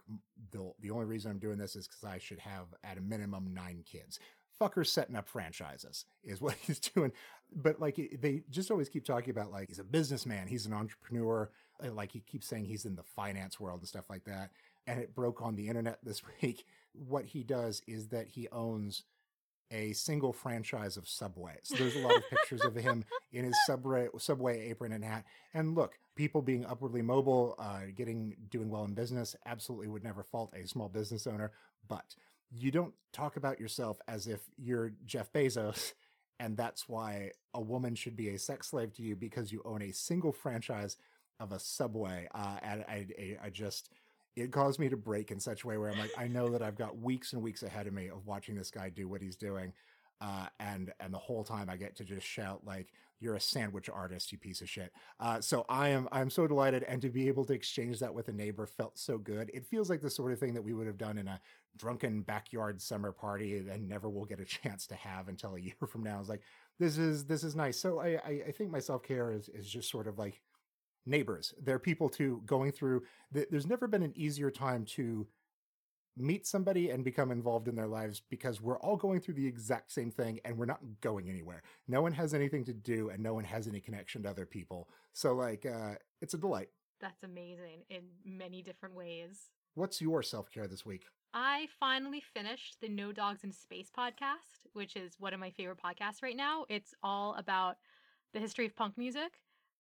the 0.51 0.71
the 0.79 0.89
only 0.89 1.05
reason 1.05 1.31
I'm 1.31 1.39
doing 1.39 1.57
this 1.57 1.75
is 1.75 1.87
because 1.87 2.03
I 2.03 2.17
should 2.17 2.39
have 2.39 2.73
at 2.83 2.97
a 2.97 3.01
minimum 3.01 3.53
nine 3.53 3.83
kids. 3.85 4.19
Fucker's 4.59 4.91
setting 4.91 5.15
up 5.15 5.27
franchises 5.27 6.05
is 6.23 6.41
what 6.41 6.55
he's 6.55 6.79
doing. 6.79 7.11
But 7.55 7.79
like, 7.79 7.95
they 7.95 8.43
just 8.49 8.71
always 8.71 8.89
keep 8.89 9.05
talking 9.05 9.29
about 9.29 9.51
like 9.51 9.67
he's 9.67 9.79
a 9.79 9.83
businessman, 9.83 10.47
he's 10.47 10.65
an 10.65 10.73
entrepreneur. 10.73 11.51
Like 11.91 12.11
he 12.13 12.21
keeps 12.21 12.47
saying 12.47 12.65
he's 12.65 12.85
in 12.85 12.95
the 12.95 13.03
finance 13.03 13.59
world 13.59 13.81
and 13.81 13.87
stuff 13.87 14.09
like 14.09 14.23
that. 14.23 14.51
And 14.87 14.99
it 14.99 15.13
broke 15.13 15.41
on 15.41 15.55
the 15.55 15.67
internet 15.67 15.99
this 16.03 16.21
week. 16.41 16.65
What 16.93 17.25
he 17.25 17.43
does 17.43 17.81
is 17.85 18.07
that 18.07 18.29
he 18.29 18.47
owns 18.51 19.03
a 19.71 19.93
single 19.93 20.33
franchise 20.33 20.97
of 20.97 21.07
Subway. 21.07 21.57
So 21.63 21.75
there's 21.75 21.95
a 21.95 21.99
lot 21.99 22.15
of 22.15 22.29
pictures 22.29 22.61
of 22.61 22.75
him 22.75 23.03
in 23.31 23.45
his 23.45 23.55
subway 23.65 24.07
subway 24.17 24.69
apron 24.69 24.91
and 24.91 25.03
hat. 25.03 25.25
And 25.53 25.75
look, 25.75 25.97
people 26.15 26.41
being 26.41 26.65
upwardly 26.65 27.01
mobile, 27.01 27.55
uh, 27.59 27.81
getting 27.95 28.35
doing 28.49 28.69
well 28.69 28.85
in 28.85 28.93
business, 28.93 29.35
absolutely 29.45 29.87
would 29.87 30.03
never 30.03 30.23
fault 30.23 30.53
a 30.55 30.67
small 30.67 30.89
business 30.89 31.27
owner. 31.27 31.51
But 31.87 32.15
you 32.51 32.71
don't 32.71 32.93
talk 33.11 33.37
about 33.37 33.59
yourself 33.59 33.99
as 34.07 34.27
if 34.27 34.41
you're 34.57 34.93
Jeff 35.05 35.31
Bezos, 35.33 35.93
and 36.39 36.55
that's 36.55 36.87
why 36.87 37.31
a 37.53 37.61
woman 37.61 37.95
should 37.95 38.15
be 38.15 38.29
a 38.29 38.39
sex 38.39 38.67
slave 38.69 38.93
to 38.93 39.01
you 39.01 39.15
because 39.15 39.51
you 39.51 39.61
own 39.65 39.81
a 39.81 39.91
single 39.91 40.31
franchise 40.31 40.97
of 41.39 41.51
a 41.51 41.59
Subway. 41.59 42.27
Uh, 42.33 42.57
and 42.61 42.85
I, 42.87 43.07
I, 43.19 43.37
I 43.45 43.49
just 43.49 43.89
it 44.35 44.51
caused 44.51 44.79
me 44.79 44.89
to 44.89 44.97
break 44.97 45.31
in 45.31 45.39
such 45.39 45.63
a 45.63 45.67
way 45.67 45.77
where 45.77 45.89
I'm 45.89 45.99
like, 45.99 46.11
I 46.17 46.27
know 46.27 46.49
that 46.49 46.61
I've 46.61 46.77
got 46.77 46.97
weeks 46.97 47.33
and 47.33 47.41
weeks 47.41 47.63
ahead 47.63 47.87
of 47.87 47.93
me 47.93 48.09
of 48.09 48.25
watching 48.25 48.55
this 48.55 48.71
guy 48.71 48.89
do 48.89 49.07
what 49.07 49.21
he's 49.21 49.35
doing. 49.35 49.73
Uh, 50.21 50.47
and 50.59 50.93
and 50.99 51.13
the 51.13 51.17
whole 51.17 51.43
time 51.43 51.69
I 51.69 51.75
get 51.75 51.97
to 51.97 52.05
just 52.05 52.25
shout 52.25 52.61
like 52.65 52.87
you're 53.19 53.35
a 53.35 53.39
sandwich 53.39 53.89
artist, 53.89 54.31
you 54.31 54.37
piece 54.37 54.61
of 54.61 54.69
shit. 54.69 54.91
Uh, 55.19 55.41
so 55.41 55.65
I 55.67 55.89
am 55.89 56.07
I'm 56.11 56.29
so 56.29 56.47
delighted, 56.47 56.83
and 56.83 57.01
to 57.01 57.09
be 57.09 57.27
able 57.27 57.43
to 57.45 57.53
exchange 57.53 57.99
that 57.99 58.13
with 58.13 58.29
a 58.29 58.31
neighbor 58.31 58.65
felt 58.65 58.97
so 58.97 59.17
good. 59.17 59.51
It 59.53 59.65
feels 59.65 59.89
like 59.89 60.01
the 60.01 60.09
sort 60.09 60.31
of 60.31 60.39
thing 60.39 60.53
that 60.53 60.61
we 60.61 60.73
would 60.73 60.87
have 60.87 60.97
done 60.97 61.17
in 61.17 61.27
a 61.27 61.41
drunken 61.77 62.21
backyard 62.21 62.81
summer 62.81 63.11
party 63.11 63.57
and 63.57 63.89
never 63.89 64.09
will 64.09 64.25
get 64.25 64.39
a 64.39 64.45
chance 64.45 64.87
to 64.87 64.95
have 64.95 65.27
until 65.27 65.55
a 65.55 65.59
year 65.59 65.75
from 65.89 66.03
now. 66.03 66.19
It's 66.19 66.29
like 66.29 66.43
this 66.79 66.97
is 66.97 67.25
this 67.25 67.43
is 67.43 67.55
nice. 67.55 67.77
So 67.77 67.99
I 67.99 68.19
I, 68.25 68.43
I 68.47 68.51
think 68.51 68.71
my 68.71 68.79
self 68.79 69.03
care 69.03 69.31
is 69.31 69.49
is 69.49 69.69
just 69.69 69.89
sort 69.89 70.07
of 70.07 70.17
like 70.17 70.41
neighbors. 71.05 71.53
They're 71.61 71.79
people 71.79 72.09
to 72.09 72.41
going 72.45 72.71
through. 72.71 73.03
There's 73.31 73.67
never 73.67 73.87
been 73.87 74.03
an 74.03 74.13
easier 74.15 74.51
time 74.51 74.85
to 74.85 75.27
meet 76.17 76.47
somebody 76.47 76.89
and 76.89 77.03
become 77.03 77.29
involved 77.29 77.67
in 77.67 77.75
their 77.75 77.87
lives 77.87 78.21
because 78.29 78.61
we're 78.61 78.79
all 78.79 78.95
going 78.95 79.19
through 79.19 79.33
the 79.33 79.45
exact 79.45 79.91
same 79.91 80.09
thing 80.09 80.39
and 80.45 80.57
we're 80.57 80.65
not 80.65 80.79
going 81.01 81.29
anywhere. 81.29 81.61
No 81.87 82.01
one 82.01 82.13
has 82.13 82.33
anything 82.33 82.63
to 82.65 82.73
do 82.73 83.09
and 83.09 83.21
no 83.21 83.33
one 83.33 83.43
has 83.43 83.67
any 83.67 83.81
connection 83.81 84.23
to 84.23 84.29
other 84.29 84.45
people. 84.45 84.87
So 85.11 85.33
like 85.33 85.65
uh 85.65 85.95
it's 86.21 86.33
a 86.33 86.37
delight. 86.37 86.69
That's 87.01 87.23
amazing 87.23 87.83
in 87.89 88.03
many 88.23 88.61
different 88.61 88.95
ways. 88.95 89.49
What's 89.73 89.99
your 89.99 90.23
self-care 90.23 90.67
this 90.67 90.85
week? 90.85 91.03
I 91.33 91.67
finally 91.81 92.21
finished 92.21 92.77
the 92.79 92.87
No 92.87 93.11
Dogs 93.11 93.43
in 93.43 93.51
Space 93.51 93.89
podcast, 93.95 94.69
which 94.71 94.95
is 94.95 95.19
one 95.19 95.33
of 95.33 95.41
my 95.41 95.51
favorite 95.51 95.79
podcasts 95.83 96.23
right 96.23 96.37
now. 96.37 96.63
It's 96.69 96.93
all 97.03 97.35
about 97.35 97.75
the 98.33 98.39
history 98.39 98.65
of 98.65 98.75
punk 98.77 98.97
music, 98.97 99.33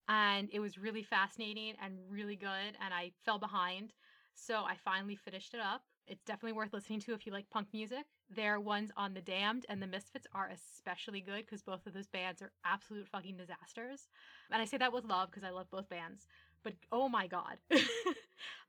and 0.07 0.49
it 0.51 0.59
was 0.59 0.77
really 0.77 1.03
fascinating 1.03 1.73
and 1.83 1.97
really 2.09 2.35
good, 2.35 2.77
and 2.83 2.93
I 2.93 3.11
fell 3.23 3.39
behind. 3.39 3.93
So 4.35 4.63
I 4.65 4.75
finally 4.83 5.15
finished 5.15 5.53
it 5.53 5.59
up. 5.59 5.83
It's 6.07 6.23
definitely 6.23 6.53
worth 6.53 6.73
listening 6.73 6.99
to 7.01 7.13
if 7.13 7.25
you 7.25 7.31
like 7.31 7.49
punk 7.49 7.69
music. 7.73 8.05
Their 8.29 8.59
ones 8.59 8.91
on 8.95 9.13
The 9.13 9.21
Damned 9.21 9.65
and 9.69 9.81
The 9.81 9.87
Misfits 9.87 10.27
are 10.33 10.49
especially 10.49 11.21
good 11.21 11.45
because 11.45 11.63
both 11.63 11.85
of 11.87 11.93
those 11.93 12.07
bands 12.07 12.41
are 12.41 12.51
absolute 12.63 13.07
fucking 13.07 13.37
disasters. 13.37 14.07
And 14.51 14.61
I 14.61 14.65
say 14.65 14.77
that 14.77 14.93
with 14.93 15.05
love 15.05 15.29
because 15.31 15.43
I 15.43 15.49
love 15.49 15.69
both 15.71 15.89
bands. 15.89 16.27
But 16.63 16.73
oh 16.91 17.09
my 17.09 17.27
god. 17.27 17.57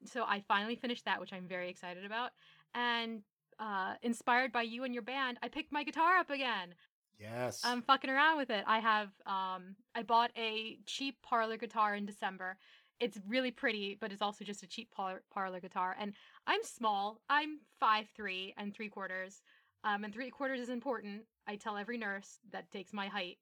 so 0.04 0.24
I 0.24 0.42
finally 0.48 0.76
finished 0.76 1.04
that, 1.04 1.20
which 1.20 1.32
I'm 1.32 1.46
very 1.48 1.68
excited 1.68 2.04
about. 2.04 2.30
And 2.74 3.22
uh, 3.58 3.94
inspired 4.02 4.52
by 4.52 4.62
you 4.62 4.84
and 4.84 4.94
your 4.94 5.02
band, 5.02 5.38
I 5.42 5.48
picked 5.48 5.72
my 5.72 5.82
guitar 5.84 6.18
up 6.18 6.30
again. 6.30 6.74
Yes. 7.18 7.60
I'm 7.64 7.82
fucking 7.82 8.10
around 8.10 8.36
with 8.36 8.50
it. 8.50 8.64
I 8.66 8.78
have 8.80 9.08
um 9.26 9.76
I 9.94 10.02
bought 10.02 10.30
a 10.36 10.78
cheap 10.86 11.16
parlor 11.22 11.56
guitar 11.56 11.94
in 11.94 12.06
December. 12.06 12.58
It's 13.00 13.18
really 13.26 13.50
pretty, 13.50 13.96
but 14.00 14.12
it's 14.12 14.22
also 14.22 14.44
just 14.44 14.62
a 14.62 14.66
cheap 14.66 14.90
par- 14.90 15.22
parlor 15.30 15.60
guitar. 15.60 15.94
And 15.98 16.14
I'm 16.46 16.62
small. 16.62 17.20
I'm 17.28 17.60
five 17.78 18.08
three 18.14 18.54
and 18.56 18.74
three 18.74 18.88
quarters. 18.88 19.42
Um, 19.84 20.04
and 20.04 20.12
three 20.12 20.30
quarters 20.30 20.60
is 20.60 20.68
important. 20.68 21.22
I 21.46 21.56
tell 21.56 21.76
every 21.76 21.98
nurse 21.98 22.38
that 22.52 22.70
takes 22.70 22.92
my 22.92 23.06
height. 23.08 23.38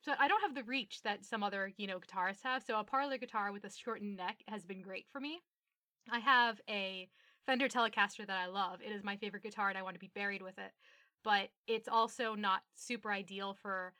So 0.00 0.12
I 0.18 0.28
don't 0.28 0.40
have 0.42 0.54
the 0.54 0.64
reach 0.64 1.02
that 1.02 1.24
some 1.24 1.42
other, 1.42 1.72
you 1.76 1.86
know, 1.86 1.98
guitarists 1.98 2.42
have. 2.42 2.62
So 2.62 2.78
a 2.78 2.84
parlor 2.84 3.16
guitar 3.16 3.52
with 3.52 3.64
a 3.64 3.70
shortened 3.70 4.16
neck 4.16 4.42
has 4.48 4.64
been 4.64 4.82
great 4.82 5.06
for 5.10 5.20
me. 5.20 5.40
I 6.10 6.18
have 6.18 6.60
a 6.68 7.08
Fender 7.46 7.68
Telecaster 7.68 8.26
that 8.26 8.38
I 8.38 8.46
love. 8.46 8.80
It 8.82 8.92
is 8.92 9.04
my 9.04 9.16
favorite 9.16 9.42
guitar 9.42 9.68
and 9.68 9.78
I 9.78 9.82
want 9.82 9.94
to 9.94 10.00
be 10.00 10.10
buried 10.14 10.42
with 10.42 10.58
it. 10.58 10.72
But 11.24 11.48
it's 11.66 11.88
also 11.88 12.34
not 12.34 12.62
super 12.74 13.10
ideal 13.10 13.56
for, 13.60 13.94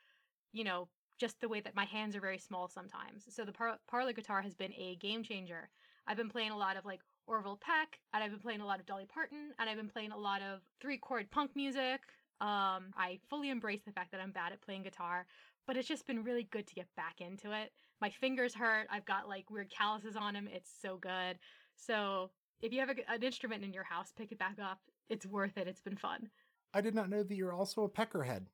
you 0.53 0.63
know, 0.63 0.87
just 1.19 1.41
the 1.41 1.49
way 1.49 1.59
that 1.61 1.75
my 1.75 1.85
hands 1.85 2.15
are 2.15 2.21
very 2.21 2.37
small 2.37 2.67
sometimes. 2.67 3.25
So 3.29 3.43
the 3.43 3.51
par- 3.51 3.79
parlor 3.87 4.13
guitar 4.13 4.41
has 4.41 4.53
been 4.53 4.73
a 4.73 4.95
game 4.97 5.23
changer. 5.23 5.69
I've 6.07 6.17
been 6.17 6.29
playing 6.29 6.51
a 6.51 6.57
lot 6.57 6.77
of 6.77 6.85
like 6.85 7.01
Orville 7.27 7.59
Peck, 7.59 7.99
and 8.13 8.23
I've 8.23 8.31
been 8.31 8.39
playing 8.39 8.61
a 8.61 8.65
lot 8.65 8.79
of 8.79 8.85
Dolly 8.85 9.05
Parton, 9.05 9.51
and 9.57 9.69
I've 9.69 9.77
been 9.77 9.89
playing 9.89 10.11
a 10.11 10.17
lot 10.17 10.41
of 10.41 10.61
three 10.79 10.97
chord 10.97 11.31
punk 11.31 11.51
music. 11.55 12.01
Um, 12.41 12.91
I 12.97 13.19
fully 13.29 13.49
embrace 13.49 13.81
the 13.85 13.91
fact 13.91 14.11
that 14.11 14.21
I'm 14.21 14.31
bad 14.31 14.51
at 14.51 14.61
playing 14.61 14.83
guitar, 14.83 15.25
but 15.65 15.77
it's 15.77 15.87
just 15.87 16.05
been 16.05 16.23
really 16.23 16.43
good 16.51 16.67
to 16.67 16.75
get 16.75 16.87
back 16.95 17.21
into 17.21 17.51
it. 17.53 17.71
My 18.01 18.09
fingers 18.09 18.53
hurt. 18.53 18.87
I've 18.91 19.05
got 19.05 19.29
like 19.29 19.49
weird 19.49 19.71
calluses 19.71 20.15
on 20.15 20.33
them. 20.33 20.49
It's 20.51 20.69
so 20.81 20.97
good. 20.97 21.39
So 21.75 22.29
if 22.61 22.73
you 22.73 22.81
have 22.81 22.89
a, 22.89 23.11
an 23.11 23.23
instrument 23.23 23.63
in 23.63 23.73
your 23.73 23.83
house, 23.83 24.13
pick 24.15 24.31
it 24.31 24.37
back 24.37 24.57
up. 24.61 24.79
It's 25.09 25.25
worth 25.25 25.57
it. 25.57 25.67
It's 25.67 25.81
been 25.81 25.95
fun. 25.95 26.29
I 26.75 26.81
did 26.81 26.93
not 26.93 27.09
know 27.09 27.23
that 27.23 27.35
you're 27.35 27.53
also 27.53 27.85
a 27.85 27.89
peckerhead. 27.89 28.47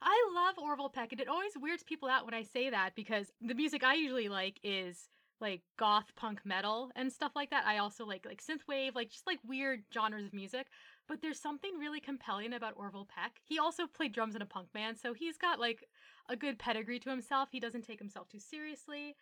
I 0.00 0.30
love 0.32 0.54
Orville 0.58 0.90
Peck, 0.90 1.10
and 1.10 1.20
it 1.20 1.28
always 1.28 1.52
weirds 1.60 1.82
people 1.82 2.08
out 2.08 2.24
when 2.24 2.34
I 2.34 2.42
say 2.44 2.70
that 2.70 2.94
because 2.94 3.32
the 3.40 3.54
music 3.54 3.82
I 3.82 3.94
usually 3.94 4.28
like 4.28 4.60
is 4.62 5.08
like 5.40 5.62
goth 5.76 6.14
punk 6.14 6.40
metal 6.44 6.90
and 6.94 7.12
stuff 7.12 7.32
like 7.34 7.50
that. 7.50 7.66
I 7.66 7.78
also 7.78 8.06
like 8.06 8.24
like 8.24 8.40
synthwave, 8.40 8.94
like 8.94 9.10
just 9.10 9.26
like 9.26 9.40
weird 9.44 9.82
genres 9.92 10.26
of 10.26 10.32
music. 10.32 10.68
But 11.08 11.20
there's 11.20 11.40
something 11.40 11.72
really 11.78 12.00
compelling 12.00 12.52
about 12.52 12.74
Orville 12.76 13.08
Peck. 13.12 13.40
He 13.42 13.58
also 13.58 13.88
played 13.88 14.12
drums 14.12 14.36
in 14.36 14.42
a 14.42 14.46
punk 14.46 14.72
band, 14.72 14.96
so 14.96 15.12
he's 15.12 15.36
got 15.36 15.58
like 15.58 15.84
a 16.28 16.36
good 16.36 16.60
pedigree 16.60 17.00
to 17.00 17.10
himself. 17.10 17.48
He 17.50 17.58
doesn't 17.58 17.82
take 17.82 17.98
himself 17.98 18.28
too 18.28 18.38
seriously. 18.38 19.16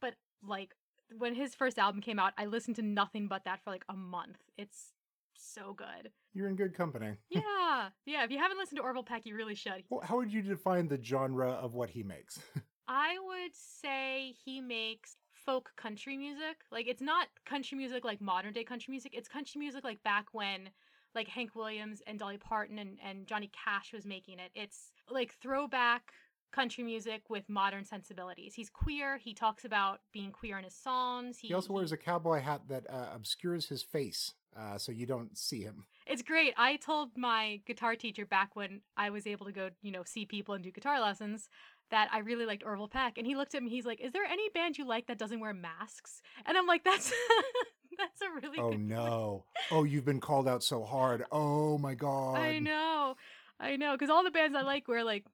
But 0.00 0.14
like 0.46 0.76
when 1.18 1.34
his 1.34 1.56
first 1.56 1.78
album 1.78 2.00
came 2.00 2.20
out, 2.20 2.34
I 2.38 2.46
listened 2.46 2.76
to 2.76 2.82
nothing 2.82 3.26
but 3.26 3.44
that 3.44 3.64
for 3.64 3.70
like 3.70 3.84
a 3.88 3.96
month. 3.96 4.38
It's 4.56 4.92
so 5.38 5.72
good. 5.74 6.10
You're 6.34 6.48
in 6.48 6.56
good 6.56 6.74
company. 6.74 7.14
Yeah. 7.30 7.88
Yeah. 8.06 8.24
If 8.24 8.30
you 8.30 8.38
haven't 8.38 8.58
listened 8.58 8.78
to 8.78 8.82
Orville 8.82 9.02
Peck, 9.02 9.22
you 9.24 9.34
really 9.36 9.54
should. 9.54 9.84
Well, 9.90 10.00
how 10.02 10.16
would 10.16 10.32
you 10.32 10.42
define 10.42 10.88
the 10.88 11.02
genre 11.02 11.50
of 11.50 11.74
what 11.74 11.90
he 11.90 12.02
makes? 12.02 12.38
I 12.88 13.16
would 13.20 13.52
say 13.54 14.34
he 14.44 14.60
makes 14.60 15.16
folk 15.32 15.70
country 15.76 16.16
music. 16.16 16.56
Like 16.70 16.86
it's 16.88 17.02
not 17.02 17.28
country 17.44 17.76
music 17.76 18.04
like 18.04 18.20
modern 18.20 18.52
day 18.52 18.64
country 18.64 18.92
music. 18.92 19.12
It's 19.14 19.28
country 19.28 19.58
music 19.58 19.84
like 19.84 20.02
back 20.02 20.26
when 20.32 20.70
like 21.14 21.28
Hank 21.28 21.54
Williams 21.54 22.02
and 22.06 22.18
Dolly 22.18 22.38
Parton 22.38 22.78
and, 22.78 22.98
and 23.04 23.26
Johnny 23.26 23.50
Cash 23.64 23.92
was 23.92 24.04
making 24.06 24.38
it. 24.38 24.50
It's 24.54 24.92
like 25.10 25.34
throwback 25.42 26.12
country 26.56 26.82
music 26.82 27.28
with 27.28 27.44
modern 27.48 27.84
sensibilities. 27.84 28.54
He's 28.54 28.70
queer. 28.70 29.18
He 29.18 29.34
talks 29.34 29.66
about 29.66 30.00
being 30.10 30.32
queer 30.32 30.56
in 30.56 30.64
his 30.64 30.74
songs. 30.74 31.38
He, 31.38 31.48
he 31.48 31.54
also 31.54 31.74
wears 31.74 31.92
a 31.92 31.98
cowboy 31.98 32.40
hat 32.40 32.62
that 32.68 32.86
uh, 32.88 33.08
obscures 33.14 33.68
his 33.68 33.82
face, 33.82 34.32
uh, 34.58 34.78
so 34.78 34.90
you 34.90 35.04
don't 35.04 35.36
see 35.36 35.60
him. 35.60 35.84
It's 36.06 36.22
great. 36.22 36.54
I 36.56 36.76
told 36.76 37.10
my 37.14 37.60
guitar 37.66 37.94
teacher 37.94 38.24
back 38.24 38.56
when 38.56 38.80
I 38.96 39.10
was 39.10 39.26
able 39.26 39.44
to 39.44 39.52
go, 39.52 39.68
you 39.82 39.92
know, 39.92 40.02
see 40.06 40.24
people 40.24 40.54
and 40.54 40.64
do 40.64 40.70
guitar 40.70 40.98
lessons 40.98 41.50
that 41.90 42.08
I 42.10 42.20
really 42.20 42.46
liked 42.46 42.64
Orville 42.64 42.88
Peck, 42.88 43.18
and 43.18 43.26
he 43.26 43.36
looked 43.36 43.54
at 43.54 43.62
me. 43.62 43.68
He's 43.68 43.86
like, 43.86 44.00
"Is 44.00 44.12
there 44.12 44.24
any 44.24 44.48
band 44.48 44.78
you 44.78 44.86
like 44.86 45.08
that 45.08 45.18
doesn't 45.18 45.40
wear 45.40 45.52
masks?" 45.52 46.22
And 46.46 46.56
I'm 46.56 46.66
like, 46.66 46.84
"That's 46.84 47.12
that's 47.98 48.22
a 48.22 48.30
really 48.42 48.58
oh 48.58 48.70
no 48.72 49.44
oh 49.70 49.84
you've 49.84 50.04
been 50.04 50.20
called 50.20 50.46
out 50.46 50.62
so 50.62 50.84
hard 50.84 51.24
oh 51.32 51.78
my 51.78 51.94
god 51.94 52.36
I 52.36 52.58
know, 52.58 53.16
I 53.58 53.76
know, 53.76 53.92
because 53.92 54.10
all 54.10 54.22
the 54.22 54.30
bands 54.30 54.54
I 54.54 54.62
like 54.62 54.86
wear 54.86 55.02
like 55.02 55.24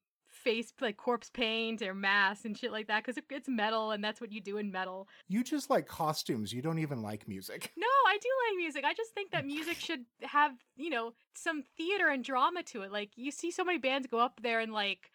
face 0.43 0.73
like 0.81 0.97
corpse 0.97 1.31
paint 1.31 1.83
or 1.83 1.95
masks 1.95 2.45
and 2.45 2.57
shit 2.57 2.73
like 2.73 2.89
that 2.89 3.05
because 3.05 3.23
it's 3.31 3.49
metal 3.49 3.91
and 3.93 4.03
that's 4.03 4.21
what 4.21 4.33
you 4.33 4.41
do 4.41 4.59
in 4.59 4.71
metal. 4.71 5.09
You 5.29 5.43
just 5.45 5.71
like 5.71 5.87
costumes. 5.87 6.53
You 6.53 6.63
don't 6.63 6.79
even 6.79 7.03
like 7.03 7.29
music. 7.29 7.73
No, 7.77 7.87
I 8.07 8.19
do 8.19 8.29
like 8.49 8.57
music. 8.59 8.85
I 8.85 8.95
just 8.95 9.13
think 9.13 9.31
that 9.33 9.47
music 9.47 9.77
should 9.81 10.05
have 10.23 10.53
you 10.77 10.91
know 10.91 11.13
some 11.35 11.63
theater 11.77 12.09
and 12.09 12.25
drama 12.25 12.63
to 12.65 12.83
it. 12.83 12.93
Like 12.93 13.11
you 13.17 13.31
see 13.31 13.51
so 13.51 13.65
many 13.65 13.79
bands 13.79 14.07
go 14.07 14.19
up 14.19 14.41
there 14.43 14.61
and 14.61 14.73
like 14.73 15.11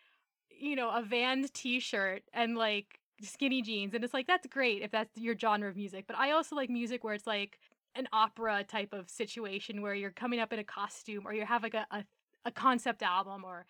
you 0.59 0.75
know, 0.75 0.89
a 0.89 1.03
Vans 1.03 1.49
t-shirt 1.51 2.23
and 2.33 2.57
like 2.57 2.99
skinny 3.21 3.61
jeans 3.61 3.93
and 3.93 4.03
it's 4.03 4.13
like 4.13 4.27
that's 4.27 4.45
great 4.47 4.83
if 4.83 4.91
that's 4.91 5.17
your 5.17 5.37
genre 5.37 5.69
of 5.69 5.75
music, 5.75 6.05
but 6.07 6.17
I 6.17 6.31
also 6.31 6.55
like 6.55 6.69
music 6.69 7.03
where 7.03 7.13
it's 7.13 7.27
like 7.27 7.59
an 7.95 8.07
opera 8.13 8.63
type 8.63 8.93
of 8.93 9.09
situation 9.09 9.81
where 9.81 9.95
you're 9.95 10.11
coming 10.11 10.39
up 10.39 10.53
in 10.53 10.59
a 10.59 10.63
costume 10.63 11.23
or 11.25 11.33
you 11.33 11.45
have 11.45 11.63
like 11.63 11.73
a, 11.73 11.85
a, 11.91 12.03
a 12.45 12.51
concept 12.51 13.01
album 13.01 13.43
or 13.43 13.65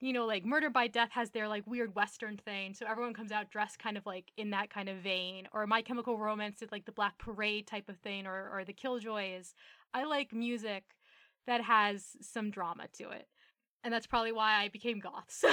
you 0.00 0.12
know, 0.12 0.26
like 0.26 0.44
Murder 0.44 0.70
by 0.70 0.88
Death 0.88 1.10
has 1.12 1.30
their 1.30 1.48
like 1.48 1.66
weird 1.66 1.94
Western 1.94 2.36
thing, 2.36 2.74
so 2.74 2.86
everyone 2.86 3.14
comes 3.14 3.32
out 3.32 3.50
dressed 3.50 3.78
kind 3.78 3.96
of 3.96 4.06
like 4.06 4.30
in 4.36 4.50
that 4.50 4.70
kind 4.70 4.88
of 4.88 4.98
vein. 4.98 5.48
Or 5.52 5.66
My 5.66 5.82
Chemical 5.82 6.18
Romance 6.18 6.58
did 6.58 6.72
like 6.72 6.84
the 6.84 6.92
Black 6.92 7.18
Parade 7.18 7.66
type 7.66 7.88
of 7.88 7.98
thing, 7.98 8.26
or 8.26 8.50
or 8.52 8.64
the 8.64 8.72
Killjoys. 8.72 9.54
I 9.94 10.04
like 10.04 10.32
music 10.32 10.84
that 11.46 11.62
has 11.62 12.16
some 12.20 12.50
drama 12.50 12.88
to 12.94 13.10
it 13.10 13.28
and 13.86 13.94
that's 13.94 14.06
probably 14.06 14.32
why 14.32 14.60
I 14.60 14.68
became 14.68 14.98
goth. 14.98 15.24
So 15.30 15.48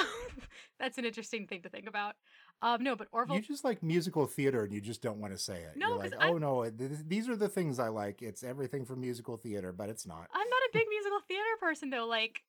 that's 0.80 0.98
an 0.98 1.06
interesting 1.06 1.48
thing 1.48 1.62
to 1.62 1.70
think 1.70 1.88
about. 1.88 2.16
Um, 2.62 2.84
no, 2.84 2.96
but 2.96 3.08
Orville. 3.12 3.36
You 3.36 3.42
just 3.42 3.64
like 3.64 3.84
musical 3.84 4.26
theater, 4.26 4.64
and 4.64 4.74
you 4.74 4.82
just 4.82 5.02
don't 5.02 5.20
want 5.20 5.34
to 5.34 5.40
say 5.40 5.62
it. 5.62 5.78
No, 5.78 5.90
You're 5.90 5.98
like, 5.98 6.14
oh 6.20 6.38
no, 6.38 6.70
th- 6.70 6.92
these 7.08 7.30
are 7.30 7.36
the 7.36 7.48
things 7.48 7.80
I 7.80 7.90
like. 7.90 8.22
It's 8.22 8.44
everything 8.44 8.86
from 8.86 9.02
musical 9.02 9.38
theater, 9.38 9.72
but 9.72 9.90
it's 9.90 10.08
not. 10.08 10.28
I'm 10.34 10.50
not 10.50 10.62
a 10.64 10.70
big 10.74 10.88
musical 10.90 11.20
theater 11.28 11.44
person, 11.60 11.90
though. 11.90 12.08
Like, 12.08 12.42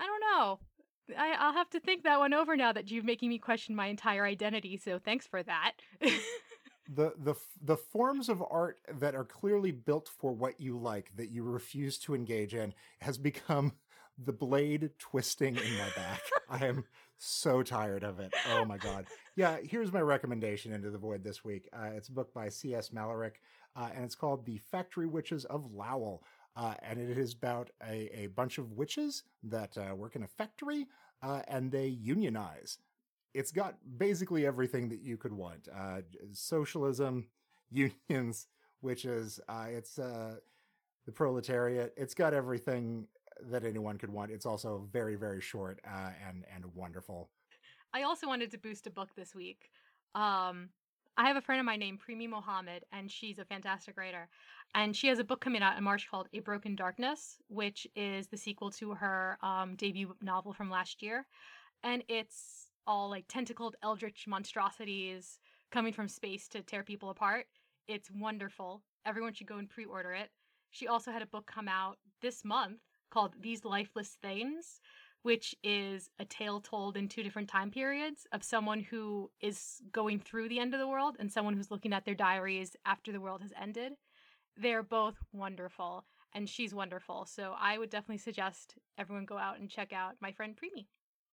I 0.00 0.06
don't 0.06 0.20
know. 0.20 0.58
I, 1.16 1.34
I'll 1.38 1.52
have 1.52 1.70
to 1.70 1.80
think 1.80 2.04
that 2.04 2.18
one 2.18 2.34
over 2.34 2.56
now 2.56 2.72
that 2.72 2.90
you're 2.90 3.02
making 3.02 3.28
me 3.28 3.38
question 3.38 3.74
my 3.74 3.86
entire 3.86 4.24
identity. 4.24 4.76
So 4.76 4.98
thanks 4.98 5.26
for 5.26 5.42
that. 5.42 5.72
the 6.88 7.12
the 7.18 7.34
the 7.62 7.76
forms 7.76 8.28
of 8.28 8.42
art 8.50 8.78
that 8.98 9.14
are 9.14 9.24
clearly 9.24 9.70
built 9.72 10.08
for 10.18 10.32
what 10.32 10.60
you 10.60 10.78
like 10.78 11.12
that 11.16 11.30
you 11.30 11.42
refuse 11.42 11.98
to 11.98 12.14
engage 12.14 12.54
in 12.54 12.74
has 13.00 13.18
become 13.18 13.72
the 14.24 14.32
blade 14.32 14.90
twisting 14.98 15.56
in 15.56 15.78
my 15.78 15.90
back. 15.94 16.20
I 16.48 16.66
am 16.66 16.84
so 17.18 17.62
tired 17.62 18.04
of 18.04 18.20
it. 18.20 18.32
Oh 18.50 18.64
my 18.64 18.78
god. 18.78 19.06
Yeah, 19.36 19.58
here's 19.62 19.92
my 19.92 20.00
recommendation 20.00 20.72
into 20.72 20.90
the 20.90 20.98
void 20.98 21.22
this 21.22 21.44
week. 21.44 21.68
Uh, 21.72 21.90
it's 21.94 22.08
a 22.08 22.12
book 22.12 22.32
by 22.34 22.48
C.S. 22.48 22.90
Malerich, 22.90 23.34
uh, 23.76 23.90
and 23.94 24.04
it's 24.04 24.14
called 24.14 24.44
The 24.44 24.58
Factory 24.70 25.06
Witches 25.06 25.44
of 25.44 25.72
Lowell. 25.72 26.24
Uh, 26.58 26.74
and 26.82 26.98
it 26.98 27.16
is 27.16 27.34
about 27.34 27.70
a, 27.88 28.10
a 28.24 28.26
bunch 28.26 28.58
of 28.58 28.72
witches 28.72 29.22
that 29.44 29.78
uh, 29.78 29.94
work 29.94 30.16
in 30.16 30.24
a 30.24 30.26
factory 30.26 30.86
uh, 31.22 31.40
and 31.46 31.70
they 31.70 31.86
unionize. 31.86 32.78
It's 33.32 33.52
got 33.52 33.76
basically 33.96 34.44
everything 34.44 34.88
that 34.88 35.00
you 35.00 35.16
could 35.16 35.32
want 35.32 35.68
uh, 35.72 36.00
socialism, 36.32 37.28
unions, 37.70 38.48
witches, 38.82 39.38
it's 39.68 39.98
the 41.08 41.12
proletariat. 41.14 41.94
It's 41.96 42.12
got 42.12 42.34
everything 42.34 43.06
that 43.50 43.64
anyone 43.64 43.96
could 43.96 44.10
want. 44.10 44.30
It's 44.30 44.44
also 44.44 44.86
very, 44.92 45.14
very 45.14 45.40
short 45.40 45.80
uh, 45.86 46.10
and 46.28 46.44
and 46.54 46.64
wonderful. 46.74 47.30
I 47.94 48.02
also 48.02 48.26
wanted 48.26 48.50
to 48.50 48.58
boost 48.58 48.86
a 48.86 48.90
book 48.90 49.10
this 49.16 49.34
week. 49.34 49.70
Um, 50.14 50.70
I 51.16 51.26
have 51.26 51.36
a 51.36 51.40
friend 51.40 51.58
of 51.58 51.66
mine 51.66 51.80
named 51.80 51.98
Premee 52.06 52.28
Mohamed, 52.28 52.84
and 52.92 53.10
she's 53.10 53.38
a 53.38 53.44
fantastic 53.44 53.96
writer. 53.96 54.28
And 54.74 54.94
she 54.94 55.08
has 55.08 55.18
a 55.18 55.24
book 55.24 55.40
coming 55.40 55.62
out 55.62 55.76
in 55.76 55.84
March 55.84 56.08
called 56.10 56.28
A 56.32 56.40
Broken 56.40 56.76
Darkness, 56.76 57.38
which 57.48 57.86
is 57.96 58.28
the 58.28 58.36
sequel 58.36 58.70
to 58.72 58.92
her 58.92 59.38
um, 59.42 59.74
debut 59.76 60.14
novel 60.22 60.52
from 60.52 60.70
last 60.70 61.02
year. 61.02 61.26
And 61.82 62.04
it's 62.08 62.70
all 62.86 63.10
like 63.10 63.24
tentacled 63.28 63.76
eldritch 63.82 64.26
monstrosities 64.26 65.38
coming 65.70 65.92
from 65.92 66.08
space 66.08 66.48
to 66.48 66.62
tear 66.62 66.82
people 66.82 67.10
apart. 67.10 67.46
It's 67.86 68.10
wonderful. 68.10 68.82
Everyone 69.06 69.32
should 69.32 69.46
go 69.46 69.58
and 69.58 69.68
pre 69.68 69.84
order 69.84 70.12
it. 70.12 70.30
She 70.70 70.86
also 70.86 71.10
had 71.10 71.22
a 71.22 71.26
book 71.26 71.46
come 71.46 71.68
out 71.68 71.98
this 72.20 72.44
month 72.44 72.80
called 73.10 73.34
These 73.40 73.64
Lifeless 73.64 74.16
Things, 74.20 74.80
which 75.22 75.54
is 75.62 76.10
a 76.18 76.24
tale 76.24 76.60
told 76.60 76.96
in 76.96 77.08
two 77.08 77.22
different 77.22 77.48
time 77.48 77.70
periods 77.70 78.26
of 78.32 78.44
someone 78.44 78.80
who 78.80 79.30
is 79.40 79.82
going 79.92 80.20
through 80.20 80.48
the 80.48 80.58
end 80.58 80.74
of 80.74 80.80
the 80.80 80.88
world 80.88 81.16
and 81.18 81.32
someone 81.32 81.54
who's 81.54 81.70
looking 81.70 81.92
at 81.92 82.04
their 82.04 82.14
diaries 82.14 82.76
after 82.84 83.12
the 83.12 83.20
world 83.20 83.42
has 83.42 83.52
ended. 83.60 83.92
They're 84.60 84.82
both 84.82 85.14
wonderful, 85.32 86.04
and 86.34 86.48
she's 86.48 86.74
wonderful. 86.74 87.26
So 87.26 87.54
I 87.58 87.78
would 87.78 87.90
definitely 87.90 88.18
suggest 88.18 88.74
everyone 88.98 89.24
go 89.24 89.38
out 89.38 89.60
and 89.60 89.70
check 89.70 89.92
out 89.92 90.16
my 90.20 90.32
friend 90.32 90.56
Premee. 90.56 90.86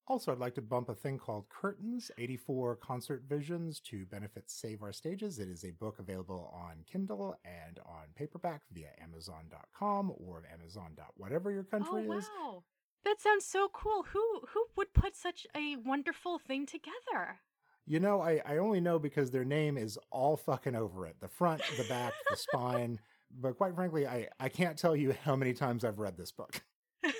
Also, 0.07 0.31
I'd 0.31 0.37
like 0.37 0.53
to 0.53 0.61
bump 0.61 0.89
a 0.89 0.93
thing 0.93 1.17
called 1.17 1.49
Curtains 1.49 2.11
84 2.19 2.75
Concert 2.75 3.23
Visions 3.27 3.79
to 3.81 4.05
benefit 4.05 4.43
Save 4.51 4.83
Our 4.83 4.93
Stages. 4.93 5.39
It 5.39 5.49
is 5.49 5.65
a 5.65 5.71
book 5.71 5.97
available 5.97 6.53
on 6.53 6.83
Kindle 6.85 7.35
and 7.43 7.79
on 7.87 8.09
paperback 8.15 8.61
via 8.71 8.89
Amazon.com 9.01 10.13
or 10.17 10.43
Amazon. 10.53 10.95
whatever 11.15 11.49
your 11.49 11.65
oh, 11.73 11.77
country 11.77 12.05
oh, 12.07 12.17
is. 12.19 12.29
Wow. 12.37 12.63
That 13.03 13.19
sounds 13.19 13.45
so 13.45 13.67
cool. 13.73 14.03
Who 14.13 14.41
who 14.49 14.65
would 14.75 14.93
put 14.93 15.15
such 15.15 15.47
a 15.55 15.75
wonderful 15.77 16.37
thing 16.37 16.67
together? 16.67 17.39
You 17.87 17.99
know, 17.99 18.21
I, 18.21 18.41
I 18.45 18.57
only 18.57 18.81
know 18.81 18.97
because 18.97 19.29
their 19.29 19.45
name 19.45 19.77
is 19.77 19.97
all 20.11 20.37
fucking 20.37 20.75
over 20.75 21.05
it. 21.05 21.17
The 21.19 21.27
front, 21.27 21.61
the 21.77 21.83
back, 21.83 22.13
the 22.29 22.35
spine. 22.35 22.99
But 23.31 23.57
quite 23.57 23.75
frankly, 23.75 24.07
I, 24.07 24.27
I 24.39 24.49
can't 24.49 24.77
tell 24.77 24.95
you 24.95 25.13
how 25.23 25.35
many 25.35 25.53
times 25.53 25.83
I've 25.83 25.99
read 25.99 26.17
this 26.17 26.31
book. 26.31 26.61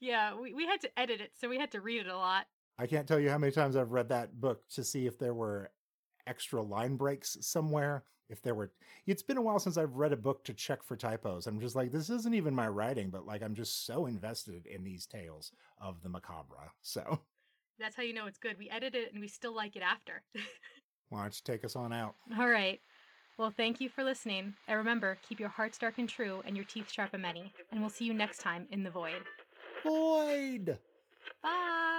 Yeah, 0.00 0.38
we, 0.38 0.54
we 0.54 0.66
had 0.66 0.80
to 0.82 0.98
edit 0.98 1.20
it, 1.20 1.32
so 1.40 1.48
we 1.48 1.58
had 1.58 1.72
to 1.72 1.80
read 1.80 2.02
it 2.02 2.06
a 2.06 2.16
lot. 2.16 2.46
I 2.78 2.86
can't 2.86 3.08
tell 3.08 3.18
you 3.18 3.30
how 3.30 3.38
many 3.38 3.52
times 3.52 3.74
I've 3.74 3.90
read 3.90 4.08
that 4.10 4.40
book 4.40 4.62
to 4.70 4.84
see 4.84 5.06
if 5.06 5.18
there 5.18 5.34
were 5.34 5.70
extra 6.26 6.62
line 6.62 6.96
breaks 6.96 7.36
somewhere. 7.40 8.04
If 8.28 8.42
there 8.42 8.54
were, 8.54 8.70
it's 9.06 9.22
been 9.22 9.38
a 9.38 9.42
while 9.42 9.58
since 9.58 9.78
I've 9.78 9.96
read 9.96 10.12
a 10.12 10.16
book 10.16 10.44
to 10.44 10.54
check 10.54 10.82
for 10.84 10.96
typos. 10.96 11.46
I'm 11.46 11.60
just 11.60 11.74
like, 11.74 11.90
this 11.90 12.10
isn't 12.10 12.34
even 12.34 12.54
my 12.54 12.68
writing, 12.68 13.10
but 13.10 13.26
like, 13.26 13.42
I'm 13.42 13.54
just 13.54 13.86
so 13.86 14.06
invested 14.06 14.66
in 14.66 14.84
these 14.84 15.06
tales 15.06 15.50
of 15.80 16.02
the 16.02 16.10
macabre. 16.10 16.70
So, 16.82 17.20
That's 17.80 17.96
how 17.96 18.02
you 18.02 18.12
know 18.12 18.26
it's 18.26 18.38
good. 18.38 18.58
We 18.58 18.68
edit 18.68 18.94
it 18.94 19.12
and 19.12 19.20
we 19.20 19.28
still 19.28 19.54
like 19.56 19.76
it 19.76 19.82
after. 19.82 20.22
why 21.08 21.22
don't 21.22 21.34
you 21.34 21.40
take 21.42 21.64
us 21.64 21.74
on 21.74 21.92
out? 21.92 22.14
All 22.38 22.48
right. 22.48 22.80
Well, 23.38 23.54
thank 23.56 23.80
you 23.80 23.88
for 23.88 24.02
listening. 24.02 24.54
And 24.66 24.76
remember, 24.76 25.16
keep 25.26 25.38
your 25.38 25.48
hearts 25.48 25.78
dark 25.78 25.98
and 25.98 26.08
true 26.08 26.42
and 26.44 26.56
your 26.56 26.64
teeth 26.64 26.90
sharp 26.90 27.10
and 27.12 27.22
many. 27.22 27.52
And 27.70 27.80
we'll 27.80 27.88
see 27.88 28.04
you 28.04 28.12
next 28.12 28.38
time 28.38 28.66
in 28.72 28.82
the 28.82 28.90
void. 28.90 29.22
Void! 29.84 30.76
Bye. 31.42 31.97